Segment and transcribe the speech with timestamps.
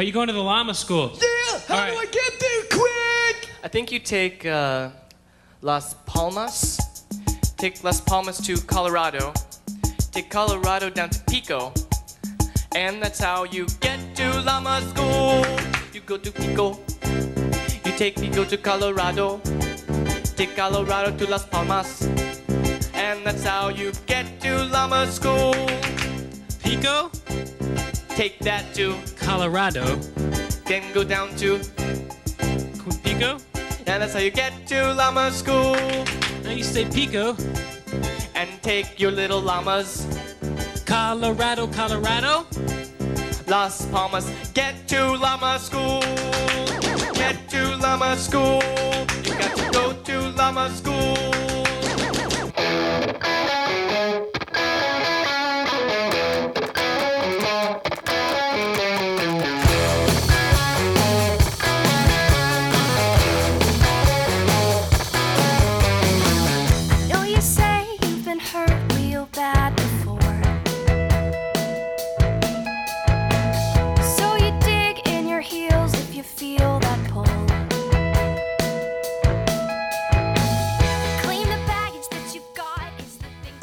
[0.00, 1.12] Are you going to the llama school?
[1.12, 1.60] Yeah!
[1.68, 3.50] How All do I get there quick?
[3.62, 4.88] I think you take uh,
[5.60, 7.04] Las Palmas.
[7.58, 9.34] Take Las Palmas to Colorado.
[10.10, 11.74] Take Colorado down to Pico.
[12.74, 15.44] And that's how you get to Llama School.
[15.92, 16.78] You go to Pico.
[17.84, 19.38] You take Pico to Colorado.
[20.34, 22.06] Take Colorado to Las Palmas.
[22.94, 25.52] And that's how you get to Llama School.
[26.64, 27.10] Pico,
[28.20, 29.96] Take that to, Colorado.
[30.66, 31.60] then go down to,
[33.02, 33.38] Pico?
[33.86, 35.74] and that's how you get to Llama School.
[36.44, 37.36] Now you say Pico.
[38.34, 40.06] And take your little llamas.
[40.86, 42.46] Colorado, Colorado.
[43.46, 46.00] Las Palmas, get to Llama School.
[47.14, 48.62] Get to Llama School.
[49.24, 51.19] You got to go to Llama School.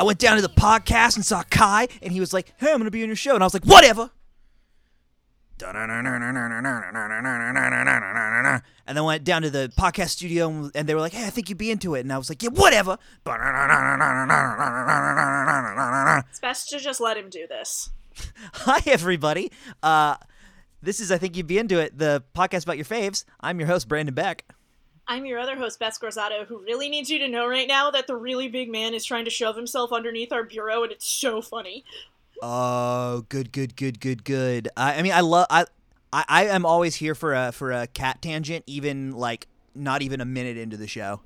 [0.08, 2.90] Went down to the podcast and saw Kai, and he was like, "Hey, I'm gonna
[2.92, 4.10] be on your show," and I was like, "Whatever."
[8.88, 11.30] And then went down to the podcast studio, and- and they were like, "Hey, I
[11.30, 12.98] think you'd be into it," and I was like, "Yeah, whatever."
[16.30, 17.90] It's best to just let him do this.
[18.54, 19.52] Hi, everybody.
[19.84, 20.16] Uh,
[20.82, 23.26] this is I think you'd be into it, the podcast about your faves.
[23.42, 24.46] I'm your host, Brandon Beck.
[25.08, 28.08] I'm your other host, Beth Scorzato, who really needs you to know right now that
[28.08, 31.42] the really big man is trying to shove himself underneath our bureau, and it's so
[31.42, 31.86] funny.
[32.42, 34.68] Oh, good, good, good, good, good.
[34.76, 35.48] I, I mean, I love.
[35.50, 35.66] I,
[36.12, 40.20] I, I am always here for a for a cat tangent, even like not even
[40.20, 41.22] a minute into the show.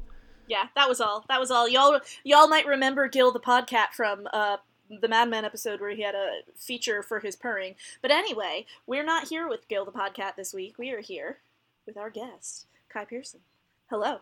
[0.48, 1.26] Yeah, that was all.
[1.28, 1.68] That was all.
[1.68, 4.58] Y'all, y'all might remember Gil the Podcat from uh,
[4.90, 7.76] the Mad Men episode where he had a feature for his purring.
[8.02, 10.78] But anyway, we're not here with Gil the Podcat this week.
[10.78, 11.40] We are here
[11.86, 13.42] with our guest, Kai Pearson.
[13.92, 14.20] Hello.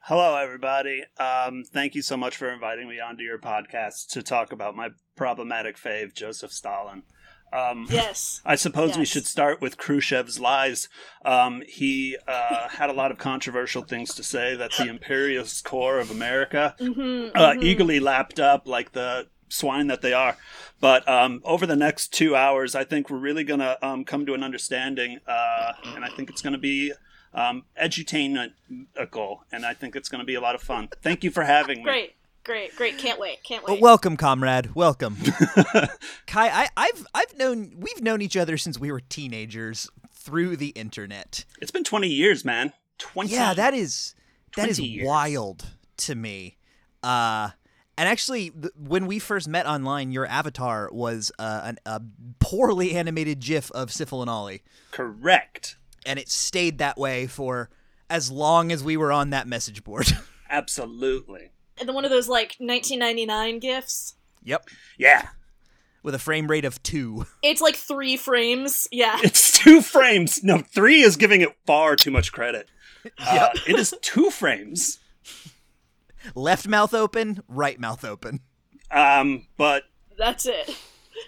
[0.00, 1.04] Hello, everybody.
[1.18, 4.88] Um, thank you so much for inviting me onto your podcast to talk about my
[5.14, 7.04] problematic fave, Joseph Stalin.
[7.52, 8.42] Um, Yes.
[8.44, 10.88] I suppose we should start with Khrushchev's lies.
[11.24, 16.00] Um, he uh, had a lot of controversial things to say that the imperialist core
[16.00, 20.36] of America Mm-hmm, uh, eagerly lapped up like the swine that they are.
[20.80, 24.26] But um, over the next two hours, I think we're really going to um, come
[24.26, 26.92] to an understanding, uh, and I think it's going to be
[27.34, 30.88] um, edutainment-ical, and I think it's going to be a lot of fun.
[31.02, 31.84] Thank you for having me.
[31.84, 32.14] Great.
[32.44, 32.76] Great.
[32.76, 32.98] Great.
[32.98, 33.42] Can't wait.
[33.42, 33.82] Can't Well, wait.
[33.82, 34.74] welcome, comrade.
[34.74, 35.16] Welcome,
[36.26, 36.48] Kai.
[36.48, 41.44] I, I've I've known we've known each other since we were teenagers through the internet.
[41.62, 42.72] It's been 20 years, man.
[42.98, 44.14] 20 Yeah, that is
[44.56, 45.06] that is years.
[45.06, 45.64] wild
[45.98, 46.58] to me.
[47.02, 47.50] Uh,
[47.96, 52.02] and actually, th- when we first met online, your avatar was uh, an, a
[52.40, 55.76] poorly animated GIF of Sifl and Olly, Correct.
[56.06, 57.70] And it stayed that way for
[58.10, 60.06] as long as we were on that message board.
[60.50, 61.50] Absolutely.
[61.78, 64.14] And then one of those like 1999 gifs.
[64.42, 65.28] yep, Yeah.
[66.02, 67.26] with a frame rate of two.
[67.42, 68.86] It's like three frames.
[68.92, 69.18] Yeah.
[69.22, 70.42] It's two frames.
[70.44, 72.68] No, three is giving it far too much credit.
[73.18, 74.98] Uh, it is two frames.
[76.34, 78.40] Left mouth open, right mouth open.
[78.90, 79.82] Um, but
[80.16, 80.74] That's it.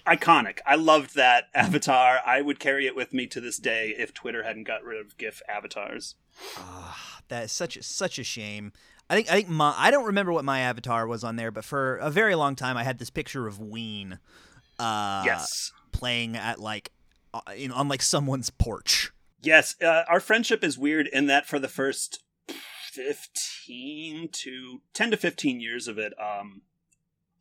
[0.07, 0.59] Iconic.
[0.67, 2.21] I loved that avatar.
[2.25, 5.17] I would carry it with me to this day if Twitter hadn't got rid of
[5.17, 6.15] GIF avatars.
[7.29, 8.73] That is such a, such a shame.
[9.09, 11.65] I think I think my I don't remember what my avatar was on there, but
[11.65, 14.19] for a very long time I had this picture of Ween,
[14.79, 15.73] uh, yes.
[15.93, 16.91] playing at like
[17.33, 19.13] uh, in, on like someone's porch.
[19.43, 19.77] Yes.
[19.81, 22.25] Uh, our friendship is weird in that for the first
[22.97, 26.63] 15 to 10 to 15 years of it, um,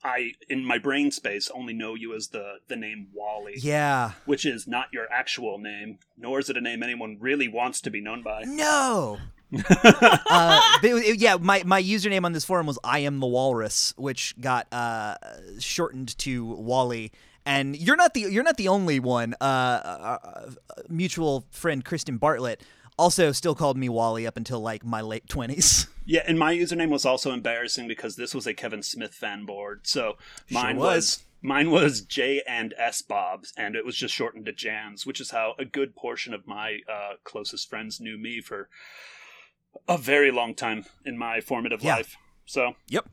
[0.05, 3.55] I, in my brain space, only know you as the, the name Wally.
[3.57, 4.11] Yeah.
[4.25, 7.89] which is not your actual name, nor is it a name anyone really wants to
[7.89, 8.43] be known by.
[8.45, 9.17] No.
[9.69, 14.35] uh, it- yeah, my, my username on this forum was I am the Walrus, which
[14.39, 15.15] got uh,
[15.59, 17.11] shortened to Wally.
[17.47, 19.35] And you're not the you're not the only one.
[19.39, 20.51] Uh, uh, uh,
[20.89, 22.61] mutual friend Kristen Bartlett
[22.97, 25.87] also still called me Wally up until like my late twenties.
[26.07, 29.87] Yeah, and my username was also embarrassing because this was a Kevin Smith fan board.
[29.87, 30.17] So
[30.51, 30.85] mine was.
[30.85, 31.23] was.
[31.41, 35.31] mine was J and S Bobs, and it was just shortened to Jans, which is
[35.31, 38.69] how a good portion of my uh, closest friends knew me for
[39.87, 41.95] a very long time in my formative Yeah.
[41.95, 42.17] life.
[42.45, 43.09] So Yep.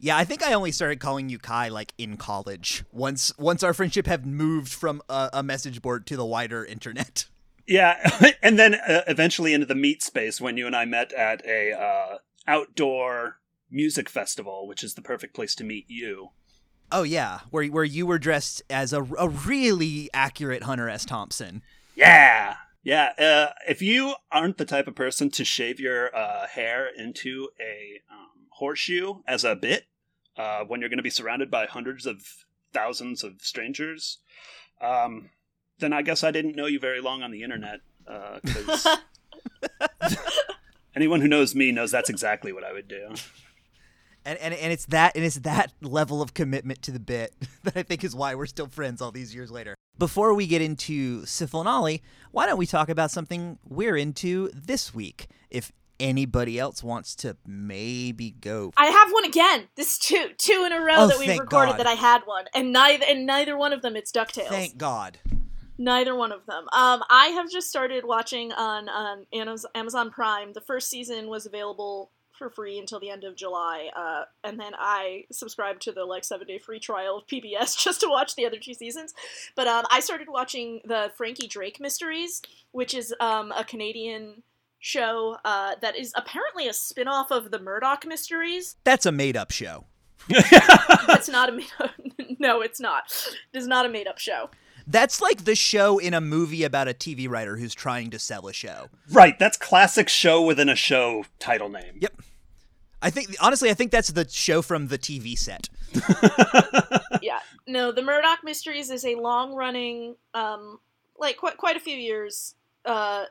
[0.00, 2.82] Yeah, I think I only started calling you Kai like in college.
[2.90, 7.26] Once once our friendship had moved from a, a message board to the wider internet.
[7.68, 11.44] Yeah, and then uh, eventually into the meat space when you and I met at
[11.46, 16.30] a uh, outdoor music festival, which is the perfect place to meet you.
[16.90, 21.04] Oh yeah, where where you were dressed as a, a really accurate Hunter S.
[21.04, 21.62] Thompson.
[21.94, 23.12] Yeah, yeah.
[23.18, 28.00] Uh, if you aren't the type of person to shave your uh, hair into a
[28.10, 29.84] um, horseshoe as a bit
[30.38, 32.22] uh, when you're going to be surrounded by hundreds of
[32.72, 34.18] thousands of strangers,
[34.80, 35.28] um,
[35.78, 37.80] then I guess I didn't know you very long on the internet.
[38.06, 38.86] Uh, because
[40.96, 43.14] anyone who knows me knows that's exactly what I would do.
[44.24, 47.34] And, and and it's that and it's that level of commitment to the bit
[47.64, 49.74] that I think is why we're still friends all these years later.
[49.98, 54.50] Before we get into Sifl and Olly, why don't we talk about something we're into
[54.54, 55.28] this week?
[55.50, 59.68] If anybody else wants to maybe go I have one again.
[59.76, 61.80] This two two in a row Oh, that we've recorded God.
[61.80, 64.48] that I had one, and neither and neither one of them it's Ducktales.
[64.48, 65.18] Thank God.
[65.78, 66.64] Neither one of them.
[66.72, 69.26] Um, I have just started watching on on
[69.74, 70.52] Amazon Prime.
[70.52, 74.72] The first season was available for free until the end of July, uh, and then
[74.78, 78.44] I subscribed to the like seven day free trial of PBS just to watch the
[78.44, 79.14] other two seasons.
[79.54, 82.42] But um, I started watching the Frankie Drake Mysteries,
[82.72, 84.42] which is um, a Canadian
[84.80, 88.76] show uh, that is apparently a spin off of the Murdoch Mysteries.
[88.84, 89.84] That's a made up show.
[91.06, 91.90] That's not a made up.
[92.38, 93.04] no, it's not.
[93.52, 94.50] It is not a made up show.
[94.90, 98.48] That's like the show in a movie about a TV writer who's trying to sell
[98.48, 98.88] a show.
[99.10, 101.98] Right, that's classic show within a show title name.
[102.00, 102.22] Yep.
[103.02, 105.68] I think honestly, I think that's the show from the TV set.
[107.22, 107.40] yeah.
[107.66, 110.80] No, the Murdoch Mysteries is a long running, um,
[111.18, 112.54] like quite quite a few years,
[112.86, 113.26] uh,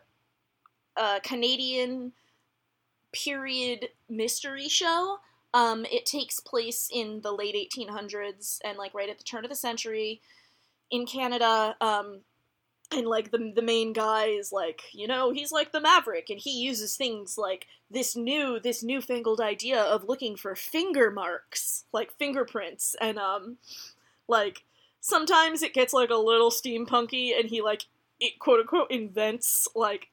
[0.96, 2.14] uh, Canadian
[3.12, 5.18] period mystery show.
[5.56, 9.50] Um, it takes place in the late 1800s and like right at the turn of
[9.50, 10.22] the century
[10.92, 11.76] in Canada.
[11.82, 12.22] Um,
[12.92, 16.40] and like the the main guy is like you know he's like the maverick and
[16.40, 22.12] he uses things like this new this newfangled idea of looking for finger marks like
[22.18, 23.58] fingerprints and um
[24.28, 24.64] like
[25.02, 27.86] sometimes it gets like a little steampunky and he like
[28.20, 30.08] it, quote unquote invents like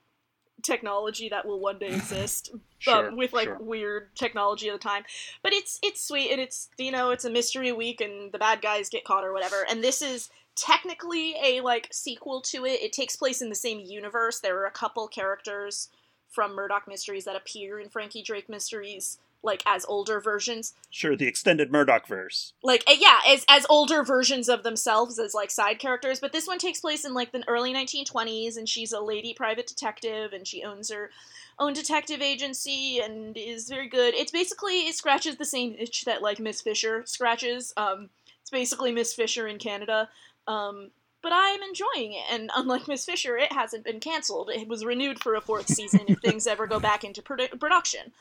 [0.62, 3.59] technology that will one day exist Sure, um, with like sure.
[3.61, 5.05] weird technology of the time
[5.43, 8.61] but it's it's sweet and it's you know it's a mystery week and the bad
[8.61, 12.83] guys get caught or whatever and this is technically a like sequel to it.
[12.83, 14.41] It takes place in the same universe.
[14.41, 15.89] There are a couple characters
[16.29, 20.73] from murdoch mysteries that appear in frankie drake mysteries like as older versions.
[20.91, 22.55] Sure, the extended Murdoch verse.
[22.62, 26.19] like uh, yeah as as older versions of themselves as like side characters.
[26.19, 29.67] But this one takes place in like the early 1920s and she's a lady private
[29.67, 31.11] detective and she owns her
[31.59, 34.15] own detective agency and is very good.
[34.15, 37.73] It's basically it scratches the same itch that like miss fisher scratches.
[37.77, 38.09] Um
[38.41, 40.09] it's basically miss fisher in canada
[40.46, 40.91] um
[41.23, 44.50] but I'm enjoying it, and unlike Miss Fisher, it hasn't been canceled.
[44.50, 48.12] It was renewed for a fourth season if things ever go back into produ- production.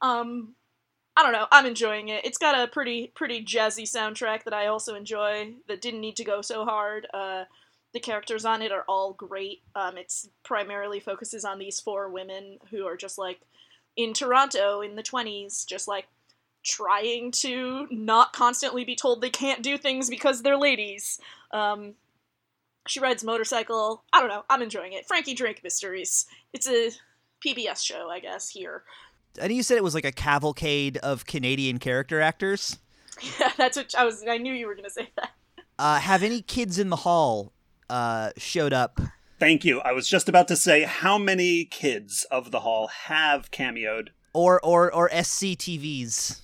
[0.00, 0.54] Um,
[1.16, 1.48] I don't know.
[1.50, 2.24] I'm enjoying it.
[2.24, 5.54] It's got a pretty pretty jazzy soundtrack that I also enjoy.
[5.66, 7.08] That didn't need to go so hard.
[7.12, 7.44] Uh,
[7.92, 9.62] the characters on it are all great.
[9.74, 13.40] Um, it's primarily focuses on these four women who are just like
[13.96, 16.06] in Toronto in the 20s, just like
[16.62, 21.20] trying to not constantly be told they can't do things because they're ladies.
[21.52, 21.94] Um,
[22.86, 24.02] she rides motorcycle.
[24.12, 24.44] I don't know.
[24.50, 25.06] I'm enjoying it.
[25.06, 26.26] Frankie Drake Mysteries.
[26.52, 26.90] It's a
[27.44, 28.48] PBS show, I guess.
[28.48, 28.82] Here.
[29.40, 32.78] I you said it was like a cavalcade of Canadian character actors.
[33.38, 34.24] Yeah, that's what I was.
[34.26, 35.32] I knew you were gonna say that.
[35.78, 37.52] Uh, have any kids in the hall
[37.90, 38.98] uh, showed up?
[39.38, 39.80] Thank you.
[39.80, 44.08] I was just about to say how many kids of the hall have cameoed.
[44.32, 46.41] Or or or SCTVs?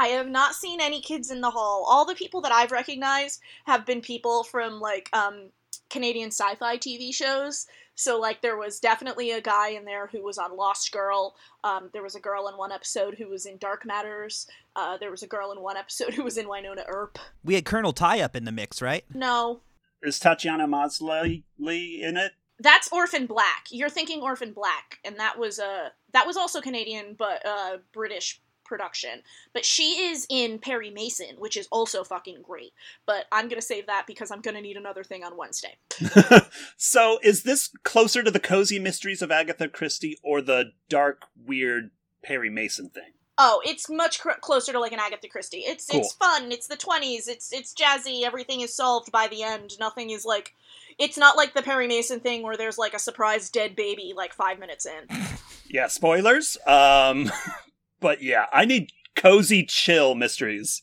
[0.00, 1.84] I have not seen any kids in the hall.
[1.86, 5.50] All the people that I've recognized have been people from like um,
[5.90, 7.66] Canadian sci-fi TV shows.
[7.96, 11.36] So like there was definitely a guy in there who was on Lost Girl.
[11.64, 14.46] Um, there was a girl in one episode who was in Dark Matters.
[14.74, 17.18] Uh, there was a girl in one episode who was in Wynonna Earp.
[17.44, 19.04] We had Colonel Tie up in the mix, right?
[19.12, 19.60] No,
[20.02, 22.32] Is Tatiana Maslany in it?
[22.62, 23.66] that's Orphan Black.
[23.70, 28.40] You're thinking Orphan Black, and that was uh, that was also Canadian but uh, British
[28.70, 29.20] production.
[29.52, 32.72] But she is in Perry Mason, which is also fucking great.
[33.04, 35.76] But I'm gonna save that because I'm gonna need another thing on Wednesday.
[36.78, 41.90] so is this closer to the cozy mysteries of Agatha Christie or the dark, weird
[42.22, 43.12] Perry Mason thing?
[43.36, 45.64] Oh, it's much cr- closer to like an Agatha Christie.
[45.66, 46.00] It's Cool.
[46.00, 46.52] it's fun.
[46.52, 47.26] It's the 20s.
[47.28, 48.22] It's it's jazzy.
[48.22, 49.72] Everything is solved by the end.
[49.80, 50.54] Nothing is like
[50.98, 54.32] it's not like the Perry Mason thing where there's like a surprise dead baby like
[54.32, 55.16] 5 minutes in.
[55.72, 56.56] Yeah, spoilers.
[56.66, 57.30] Um,
[58.00, 60.82] but yeah, I need cozy, chill mysteries.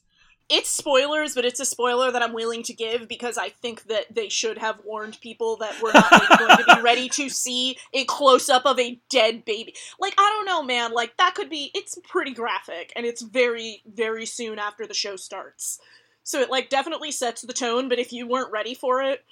[0.49, 4.13] it's spoilers, but it's a spoiler that I'm willing to give because I think that
[4.13, 8.05] they should have warned people that we're not going to be ready to see a
[8.05, 9.75] close up of a dead baby.
[9.99, 10.93] Like, I don't know, man.
[10.93, 15.17] Like, that could be, it's pretty graphic, and it's very, very soon after the show
[15.17, 15.79] starts.
[16.23, 19.25] So it, like, definitely sets the tone, but if you weren't ready for it,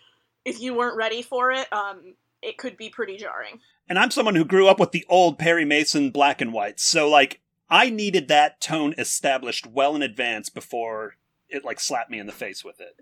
[0.43, 3.59] if you weren't ready for it, um, it could be pretty jarring.
[3.87, 7.09] And I'm someone who grew up with the old Perry Mason black and whites, so
[7.09, 7.39] like
[7.69, 11.15] I needed that tone established well in advance before
[11.49, 12.95] it like slapped me in the face with it.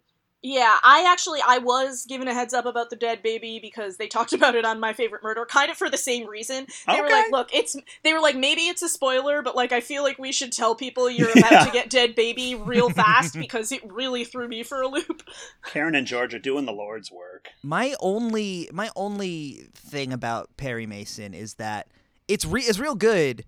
[0.46, 4.08] Yeah, I actually I was given a heads up about the dead baby because they
[4.08, 6.68] talked about it on my favorite murder, kind of for the same reason.
[6.86, 9.80] They were like, "Look, it's." They were like, "Maybe it's a spoiler, but like I
[9.80, 11.64] feel like we should tell people you're about Yeah.
[11.66, 15.24] to get dead baby real fast because it really threw me for a loop."
[15.66, 17.48] Karen and George are doing the Lord's work.
[17.64, 21.88] My only my only thing about Perry Mason is that
[22.28, 23.46] it's re- it's real good,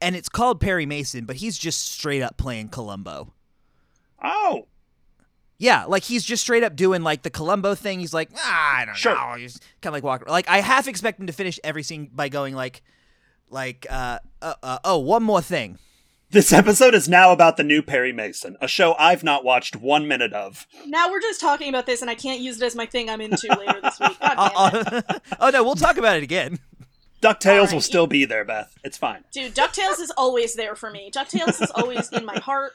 [0.00, 3.32] and it's called Perry Mason, but he's just straight up playing Columbo.
[4.22, 4.66] Oh,
[5.58, 8.00] Yeah, like he's just straight up doing like the Columbo thing.
[8.00, 9.14] He's like, ah, I don't Sure.
[9.14, 9.34] know.
[9.36, 10.28] He's kind of like walking.
[10.28, 12.82] Like I half expect him to finish every scene by going like,
[13.50, 15.78] like, uh, uh, uh, oh, one more thing.
[16.30, 20.06] this episode is now about the new Perry Mason, a show I've not watched one
[20.06, 20.66] minute of.
[20.86, 23.20] Now we're just talking about this, and I can't use it as my thing I'm
[23.22, 24.18] into later this week.
[24.20, 24.34] God
[24.82, 26.58] damn Uh, uh, oh no, we'll talk about it again.
[27.20, 27.72] DuckTales Alright.
[27.72, 28.74] will still be there, Beth.
[28.84, 29.24] It's fine.
[29.32, 31.10] Dude, DuckTales is always there for me.
[31.10, 32.72] DuckTales is always in my heart,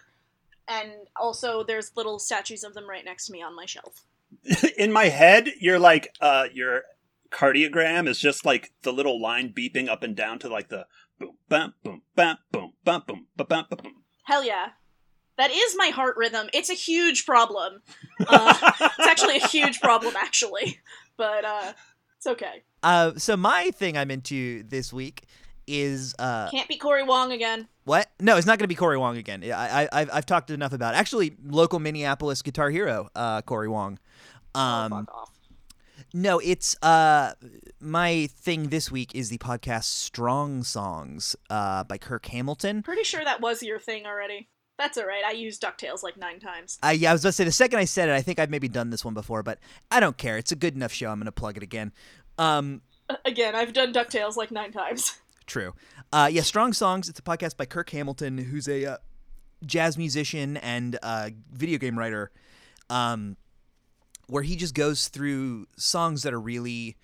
[0.68, 4.04] and also there's little statues of them right next to me on my shelf.
[4.78, 6.84] in my head, you're like uh your
[7.32, 10.86] cardiogram is just like the little line beeping up and down to like the
[11.20, 14.04] boom bam boom bam boom bam boom ba bam ba boom.
[14.26, 14.70] Hell yeah.
[15.38, 16.48] That is my heart rhythm.
[16.54, 17.82] It's a huge problem.
[18.20, 18.54] Uh,
[19.00, 20.80] it's actually a huge problem, actually.
[21.18, 21.74] But uh,
[22.18, 22.64] it's okay.
[22.84, 25.24] Uh, so my thing I'm into this week
[25.66, 27.68] is uh, Can't be Corey Wong again.
[27.86, 28.12] what?
[28.20, 29.44] No, it's not going to be Corey Wong again.
[29.46, 30.98] I, I I've, I've talked enough about it.
[30.98, 33.98] actually local Minneapolis guitar hero, uh, Corey Wong.
[34.54, 35.30] Um, oh, fuck off.
[36.14, 37.34] No, it's uh
[37.80, 42.84] my thing this week is the podcast Strong Songs uh by Kirk Hamilton.
[42.84, 44.50] Pretty sure that was your thing already.
[44.78, 45.24] That's alright.
[45.26, 46.78] I used DuckTales like nine times.
[46.84, 48.50] I yeah, I was about to say the second I said it, I think I've
[48.52, 49.58] maybe done this one before, but
[49.90, 50.38] I don't care.
[50.38, 51.10] It's a good enough show.
[51.10, 51.94] I'm going to plug it again.
[52.38, 52.82] Um
[53.26, 55.20] Again, I've done DuckTales like nine times.
[55.46, 55.74] True.
[56.12, 57.10] Uh, yeah, Strong Songs.
[57.10, 58.98] It's a podcast by Kirk Hamilton, who's a uh,
[59.66, 62.32] jazz musician and uh, video game writer,
[62.90, 63.36] um,
[64.28, 66.96] where he just goes through songs that are really,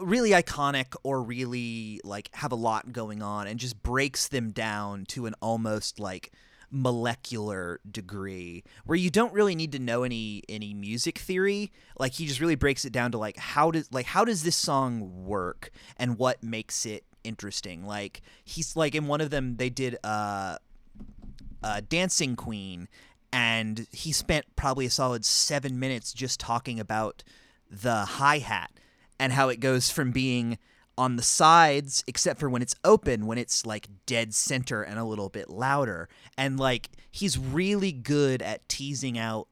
[0.00, 5.04] really iconic or really like have a lot going on, and just breaks them down
[5.06, 6.32] to an almost like
[6.74, 11.70] molecular degree where you don't really need to know any any music theory.
[11.98, 14.56] Like he just really breaks it down to like how does like how does this
[14.56, 17.86] song work and what makes it interesting?
[17.86, 20.58] Like he's like in one of them they did uh
[21.62, 22.88] uh dancing queen
[23.32, 27.22] and he spent probably a solid seven minutes just talking about
[27.70, 28.72] the hi-hat
[29.18, 30.58] and how it goes from being
[30.96, 35.04] on the sides except for when it's open when it's like dead center and a
[35.04, 36.08] little bit louder.
[36.38, 39.48] And like he's really good at teasing out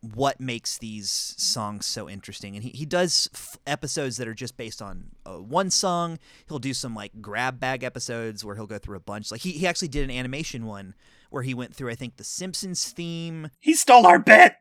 [0.00, 2.54] what makes these songs so interesting.
[2.54, 6.18] And he, he does f- episodes that are just based on uh, one song.
[6.48, 9.30] He'll do some like grab bag episodes where he'll go through a bunch.
[9.30, 10.94] Like he, he actually did an animation one
[11.30, 13.50] where he went through i think the simpsons theme.
[13.60, 14.54] He stole our bit.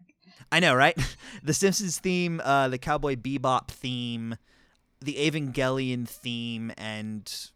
[0.51, 0.97] I know, right?
[1.43, 4.37] the Simpsons theme, uh, the Cowboy Bebop theme,
[5.05, 7.49] the Evangelion theme, and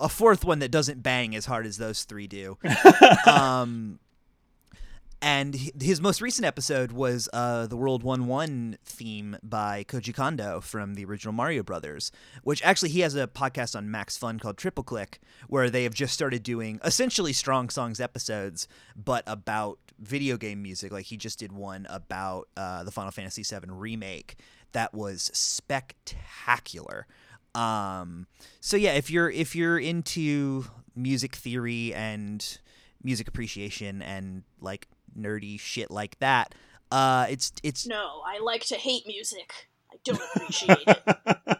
[0.00, 2.58] a fourth one that doesn't bang as hard as those three do.
[3.26, 3.98] um,
[5.22, 10.60] and his most recent episode was uh, the World One One theme by Koji Kondo
[10.60, 12.10] from the original Mario Brothers,
[12.42, 15.94] which actually he has a podcast on Max Fun called Triple Click, where they have
[15.94, 18.66] just started doing essentially strong songs episodes,
[18.96, 20.90] but about video game music.
[20.90, 24.36] Like he just did one about uh, the Final Fantasy VII remake
[24.72, 27.06] that was spectacular.
[27.54, 28.26] Um,
[28.60, 32.58] so yeah, if you're if you're into music theory and
[33.02, 36.54] music appreciation and like nerdy shit like that,
[36.90, 39.68] uh, it's it's No, I like to hate music.
[39.92, 41.02] I don't appreciate it.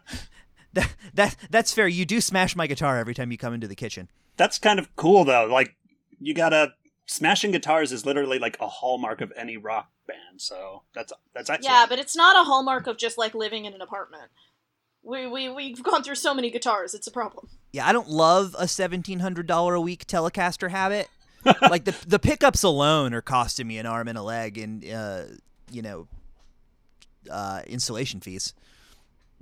[0.73, 1.89] that, that that's fair.
[1.89, 4.09] You do smash my guitar every time you come into the kitchen.
[4.37, 5.47] That's kind of cool though.
[5.51, 5.77] Like
[6.21, 6.75] you gotta
[7.07, 10.41] smashing guitars is literally like a hallmark of any rock band.
[10.41, 11.65] So that's that's excellent.
[11.65, 14.31] Yeah, but it's not a hallmark of just like living in an apartment.
[15.03, 16.95] We we we've gone through so many guitars.
[16.95, 17.49] It's a problem.
[17.73, 21.09] Yeah, I don't love a seventeen hundred dollar a week Telecaster habit.
[21.63, 25.23] like the the pickups alone are costing me an arm and a leg and uh,
[25.71, 26.07] you know
[27.31, 28.55] uh, installation fees.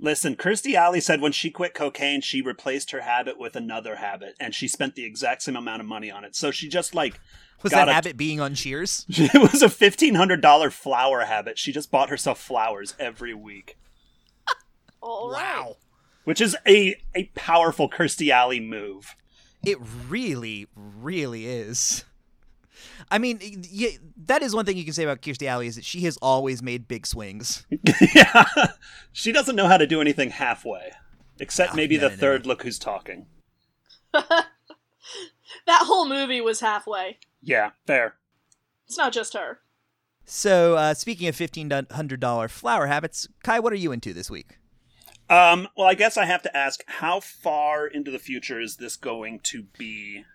[0.01, 4.35] Listen, Kirstie Alley said when she quit cocaine, she replaced her habit with another habit,
[4.39, 6.35] and she spent the exact same amount of money on it.
[6.37, 7.19] So she just like
[7.63, 9.05] Was got that a- habit being on Cheers?
[9.09, 11.57] It was a fifteen hundred dollar flower habit.
[11.59, 13.77] She just bought herself flowers every week,
[15.01, 15.73] All right.
[16.23, 19.15] which is a a powerful Kirstie Alley move.
[19.65, 19.77] It
[20.07, 22.05] really, really is.
[23.09, 23.39] I mean,
[23.69, 23.89] yeah,
[24.25, 26.61] that is one thing you can say about Kirstie Alley is that she has always
[26.61, 27.65] made big swings.
[28.15, 28.45] yeah,
[29.11, 30.91] she doesn't know how to do anything halfway,
[31.39, 32.19] except No, maybe no, the no, no.
[32.19, 33.27] third "Look Who's Talking."
[35.65, 37.17] That whole movie was halfway.
[37.41, 38.15] Yeah, fair.
[38.87, 39.59] It's not just her.
[40.25, 44.29] So, uh, speaking of fifteen hundred dollar flower habits, Kai, what are you into this
[44.29, 44.57] week?
[45.29, 48.95] Um, well, I guess I have to ask, how far into the future is this
[48.95, 50.25] going to be?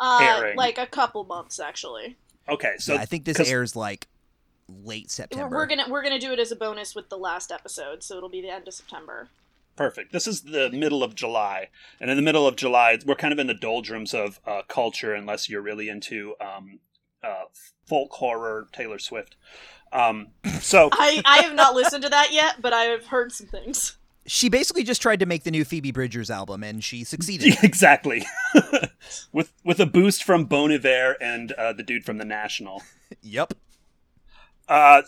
[0.00, 0.56] Uh, Airing.
[0.56, 2.16] like a couple months actually.
[2.48, 4.06] Okay, so yeah, I think this airs like
[4.84, 5.56] late September.
[5.56, 8.28] we're gonna we're gonna do it as a bonus with the last episode, so it'll
[8.28, 9.28] be the end of September.
[9.76, 10.12] Perfect.
[10.12, 11.68] This is the middle of July,
[12.00, 15.14] and in the middle of July, we're kind of in the doldrums of uh, culture,
[15.14, 16.80] unless you're really into um,
[17.22, 17.44] uh,
[17.86, 19.36] folk horror, Taylor Swift.
[19.92, 20.28] Um,
[20.60, 23.96] so I I have not listened to that yet, but I have heard some things.
[24.28, 27.56] She basically just tried to make the new Phoebe Bridgers album, and she succeeded.
[27.62, 28.26] exactly,
[29.32, 32.82] with with a boost from Bon Iver and uh, the dude from the National.
[33.22, 33.54] yep.
[34.68, 35.02] Uh,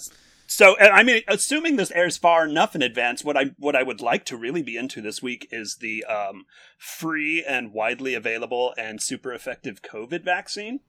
[0.47, 4.01] so I mean, assuming this airs far enough in advance, what I what I would
[4.01, 6.47] like to really be into this week is the um,
[6.79, 10.81] free and widely available and super effective COVID vaccine.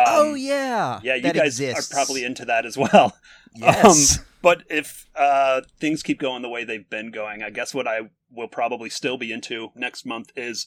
[0.00, 1.00] Um, oh yeah.
[1.02, 1.92] yeah, you that guys exists.
[1.92, 3.16] are probably into that as well.
[3.58, 4.18] Yes.
[4.18, 7.88] Um, but if uh, things keep going the way they've been going, I guess what
[7.88, 10.66] I will probably still be into next month is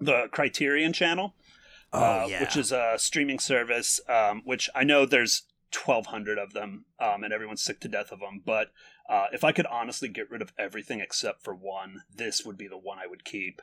[0.00, 1.34] the Criterion Channel,
[1.92, 2.40] oh uh, yeah.
[2.40, 4.00] which is a streaming service.
[4.08, 8.20] Um, which I know there's 1,200 of them, um, and everyone's sick to death of
[8.20, 8.42] them.
[8.44, 8.68] But
[9.08, 12.68] uh, if I could honestly get rid of everything except for one, this would be
[12.68, 13.60] the one I would keep.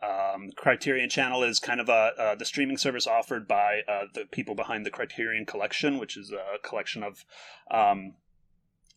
[0.00, 4.26] Um, Criterion Channel is kind of a uh, the streaming service offered by uh, the
[4.30, 7.24] people behind the Criterion Collection, which is a collection of
[7.70, 8.14] um,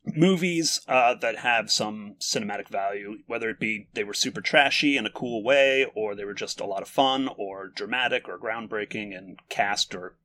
[0.06, 5.06] movies uh, that have some cinematic value, whether it be they were super trashy in
[5.06, 9.18] a cool way, or they were just a lot of fun, or dramatic, or groundbreaking
[9.18, 10.16] and cast or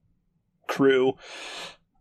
[0.66, 1.14] crew.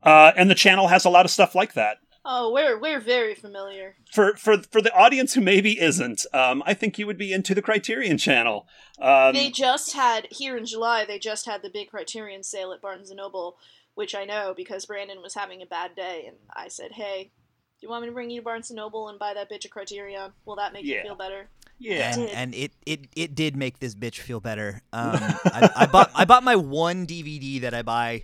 [0.04, 1.98] Uh, and the channel has a lot of stuff like that.
[2.28, 3.96] Oh, we're we're very familiar.
[4.12, 7.54] For for for the audience who maybe isn't, um, I think you would be into
[7.54, 8.68] the Criterion Channel.
[9.00, 11.06] Um, they just had here in July.
[11.06, 13.58] They just had the big Criterion sale at Barnes and Noble,
[13.94, 17.32] which I know because Brandon was having a bad day, and I said, "Hey,
[17.80, 19.66] do you want me to bring you to Barnes and Noble and buy that bitch
[19.66, 20.32] a Criterion?
[20.46, 22.30] Will that make you feel better?" yeah, and, did.
[22.32, 24.82] and it, it it did make this bitch feel better.
[24.94, 28.24] Um, I, I bought I bought my one DVD that I buy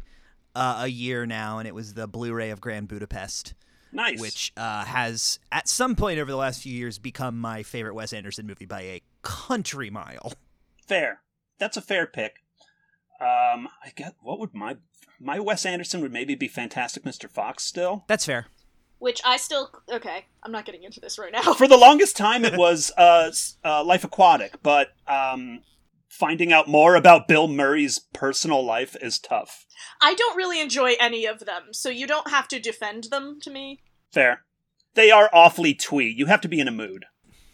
[0.56, 3.54] uh, a year now, and it was the Blu-ray of Grand Budapest,
[3.91, 4.19] nice.
[4.19, 8.13] which uh, has at some point over the last few years become my favorite Wes
[8.13, 10.34] Anderson movie by a country mile.
[10.88, 11.21] fair.
[11.60, 12.38] That's a fair pick.
[13.19, 14.77] Um, I get what would my
[15.19, 17.30] my Wes Anderson would maybe be Fantastic Mr.
[17.30, 18.04] Fox still.
[18.08, 18.47] That's fair.
[18.97, 20.25] Which I still okay.
[20.43, 21.54] I'm not getting into this right now.
[21.54, 23.32] For the longest time, it was uh,
[23.63, 25.62] uh, Life Aquatic, but um,
[26.12, 29.65] finding out more about Bill Murray's personal life is tough.
[30.02, 33.50] I don't really enjoy any of them, so you don't have to defend them to
[33.50, 33.82] me.
[34.12, 34.43] Fair.
[34.93, 36.13] They are awfully twee.
[36.15, 37.06] You have to be in a mood.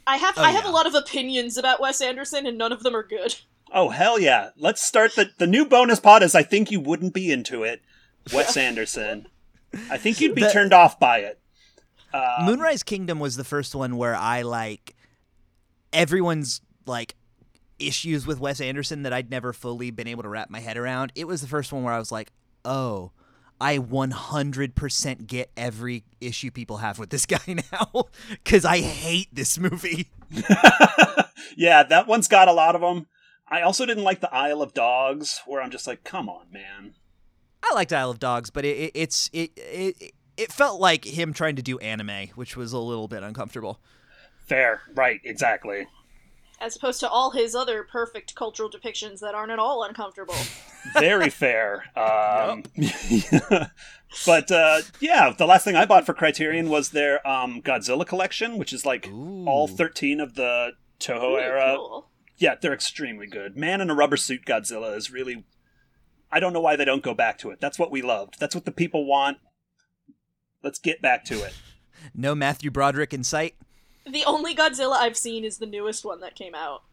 [0.07, 0.71] I have Oh, I have yeah.
[0.71, 3.35] a lot of opinions about Wes Anderson, and none of them are good.
[3.71, 4.49] Oh hell yeah!
[4.57, 6.23] Let's start the the new bonus pod.
[6.23, 7.81] Is I think you wouldn't be into it,
[8.33, 9.27] Wes Anderson.
[9.91, 11.39] I think you'd be The- turned off by it.
[12.13, 14.95] Uh, Moonrise Kingdom was the first one where I like
[15.93, 17.15] everyone's like
[17.79, 21.11] issues with Wes Anderson that I'd never fully been able to wrap my head around.
[21.15, 22.31] It was the first one where I was like,
[22.65, 23.11] "Oh,
[23.59, 28.05] I 100% get every issue people have with this guy now
[28.45, 30.07] cuz I hate this movie."
[31.57, 33.07] yeah, that one's got a lot of them.
[33.49, 36.95] I also didn't like the Isle of Dogs, where I'm just like, come on, man.
[37.63, 41.33] I liked Isle of Dogs, but it, it it's it, it it felt like him
[41.33, 43.79] trying to do anime, which was a little bit uncomfortable.
[44.45, 45.19] Fair, right?
[45.23, 45.87] Exactly.
[46.59, 50.35] As opposed to all his other perfect cultural depictions that aren't at all uncomfortable.
[50.93, 51.85] Very fair.
[51.95, 52.63] Um,
[54.25, 58.57] but uh, yeah, the last thing I bought for Criterion was their um, Godzilla collection,
[58.57, 61.73] which is like all 13 of the Toho Ooh, era.
[61.77, 62.09] cool.
[62.37, 63.55] Yeah, they're extremely good.
[63.55, 65.45] Man in a rubber suit Godzilla is really.
[66.31, 67.61] I don't know why they don't go back to it.
[67.61, 68.37] That's what we loved.
[68.39, 69.37] That's what the people want.
[70.61, 71.53] Let's get back to it.
[72.13, 73.55] No Matthew Broderick in sight.
[74.11, 76.83] The only Godzilla I've seen is the newest one that came out.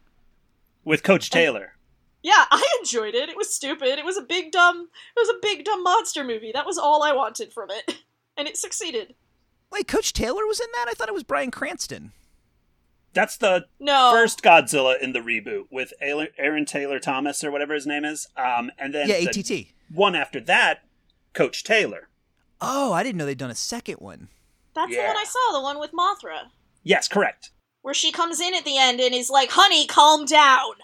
[0.83, 1.73] With Coach Taylor.
[2.21, 3.29] Yeah, I enjoyed it.
[3.29, 3.99] It was stupid.
[3.99, 6.51] It was a big dumb it was a big dumb monster movie.
[6.53, 7.99] That was all I wanted from it.
[8.37, 9.15] And it succeeded.
[9.71, 10.87] Wait, Coach Taylor was in that?
[10.89, 12.11] I thought it was Bryan Cranston.
[13.13, 14.11] That's the No.
[14.11, 18.27] first Godzilla in the reboot with Aaron Aaron Taylor Thomas or whatever his name is.
[18.35, 19.67] Um, and then Yeah, the ATT.
[19.89, 20.83] one after that,
[21.33, 22.09] Coach Taylor.
[22.59, 24.27] Oh, I didn't know they'd done a second one.
[24.73, 26.49] That's the one I saw, the one with Mothra,
[26.85, 27.51] Yes, correct.
[27.81, 30.75] where she comes in at the end and is like, "Honey, calm down."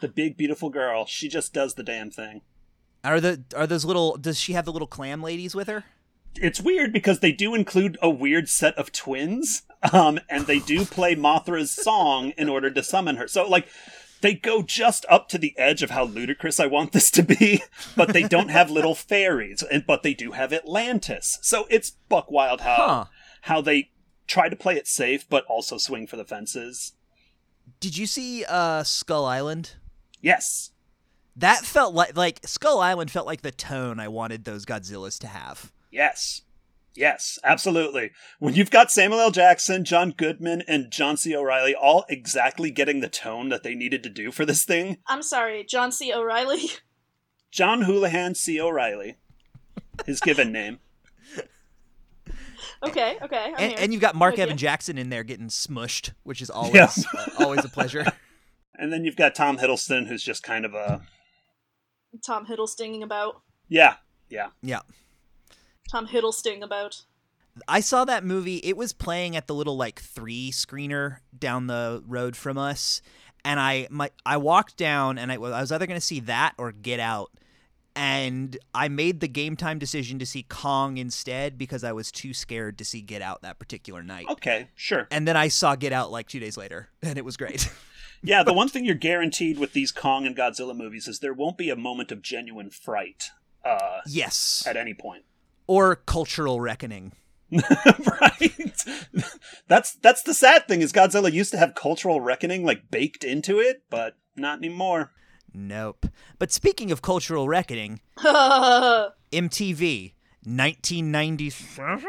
[0.00, 1.06] The big beautiful girl.
[1.06, 2.40] She just does the damn thing.
[3.04, 4.16] Are the are those little?
[4.16, 5.84] Does she have the little clam ladies with her?
[6.36, 10.84] It's weird because they do include a weird set of twins, um, and they do
[10.84, 13.26] play Mothra's song in order to summon her.
[13.26, 13.66] So, like,
[14.20, 17.62] they go just up to the edge of how ludicrous I want this to be,
[17.96, 21.38] but they don't have little fairies, and but they do have Atlantis.
[21.42, 23.04] So it's buck wild how Huh.
[23.42, 23.90] how they
[24.30, 26.92] try to play it safe, but also swing for the fences.
[27.80, 29.72] Did you see uh, Skull Island?
[30.22, 30.70] Yes,
[31.36, 35.26] That felt like like Skull Island felt like the tone I wanted those Godzillas to
[35.26, 35.72] have.
[35.90, 36.42] yes,
[36.94, 38.10] yes, absolutely.
[38.38, 39.30] When you've got Samuel L.
[39.30, 41.34] Jackson, John Goodman, and John C.
[41.34, 45.22] O'Reilly all exactly getting the tone that they needed to do for this thing, I'm
[45.22, 46.12] sorry, John C.
[46.12, 46.70] O'Reilly.
[47.50, 48.60] John Houlihan C.
[48.60, 49.16] O'Reilly,
[50.06, 50.78] his given name.
[52.84, 53.44] okay, okay.
[53.48, 53.76] I'm And, here.
[53.80, 54.44] and you've got Mark With ya.
[54.44, 56.90] Evan Jackson in there getting smushed, which is always Yeah.
[57.16, 58.04] uh, always a pleasure.
[58.78, 61.02] And then you've got Tom Hiddleston, who's just kind of a
[62.26, 63.42] Tom Hiddlesting about.
[63.68, 63.96] yeah,
[64.30, 64.48] yeah.
[64.62, 64.80] yeah.
[65.90, 67.02] Tom Hiddlesting about.
[67.68, 68.56] I saw that movie.
[68.58, 73.02] It was playing at the little like three screener down the road from us,
[73.44, 76.54] and I my I walked down and I, I was either going to see that
[76.56, 77.32] or Get Out,
[77.96, 82.32] and I made the game time decision to see Kong instead because I was too
[82.32, 84.26] scared to see Get Out that particular night.
[84.28, 85.08] Okay, sure.
[85.10, 87.70] And then I saw Get Out like two days later, and it was great.
[88.22, 91.56] Yeah, the one thing you're guaranteed with these Kong and Godzilla movies is there won't
[91.56, 93.30] be a moment of genuine fright
[93.64, 95.24] uh, yes, at any point.
[95.66, 97.12] or cultural reckoning.
[97.50, 98.84] right.
[99.68, 103.58] That's that's the sad thing is Godzilla used to have cultural reckoning like baked into
[103.58, 105.12] it, but not anymore.
[105.52, 106.06] Nope.
[106.38, 110.12] But speaking of cultural reckoning, MTV,
[110.44, 112.00] 1997.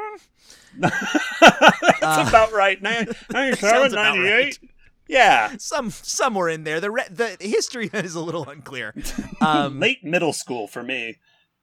[0.80, 2.82] That's about right.
[2.82, 4.60] Nin- 97, Sounds about 98.
[5.08, 5.56] Yeah.
[5.58, 6.80] some somewhere in there.
[6.80, 8.94] The re- the history is a little unclear.
[9.42, 11.18] Um, Late middle school for me.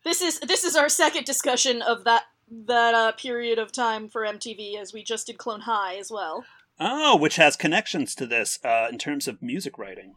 [0.04, 2.24] This is this is our second discussion of that
[2.66, 6.44] that uh, period of time for MTV, as we just did Clone High as well.
[6.80, 10.14] Oh, which has connections to this uh, in terms of music writing.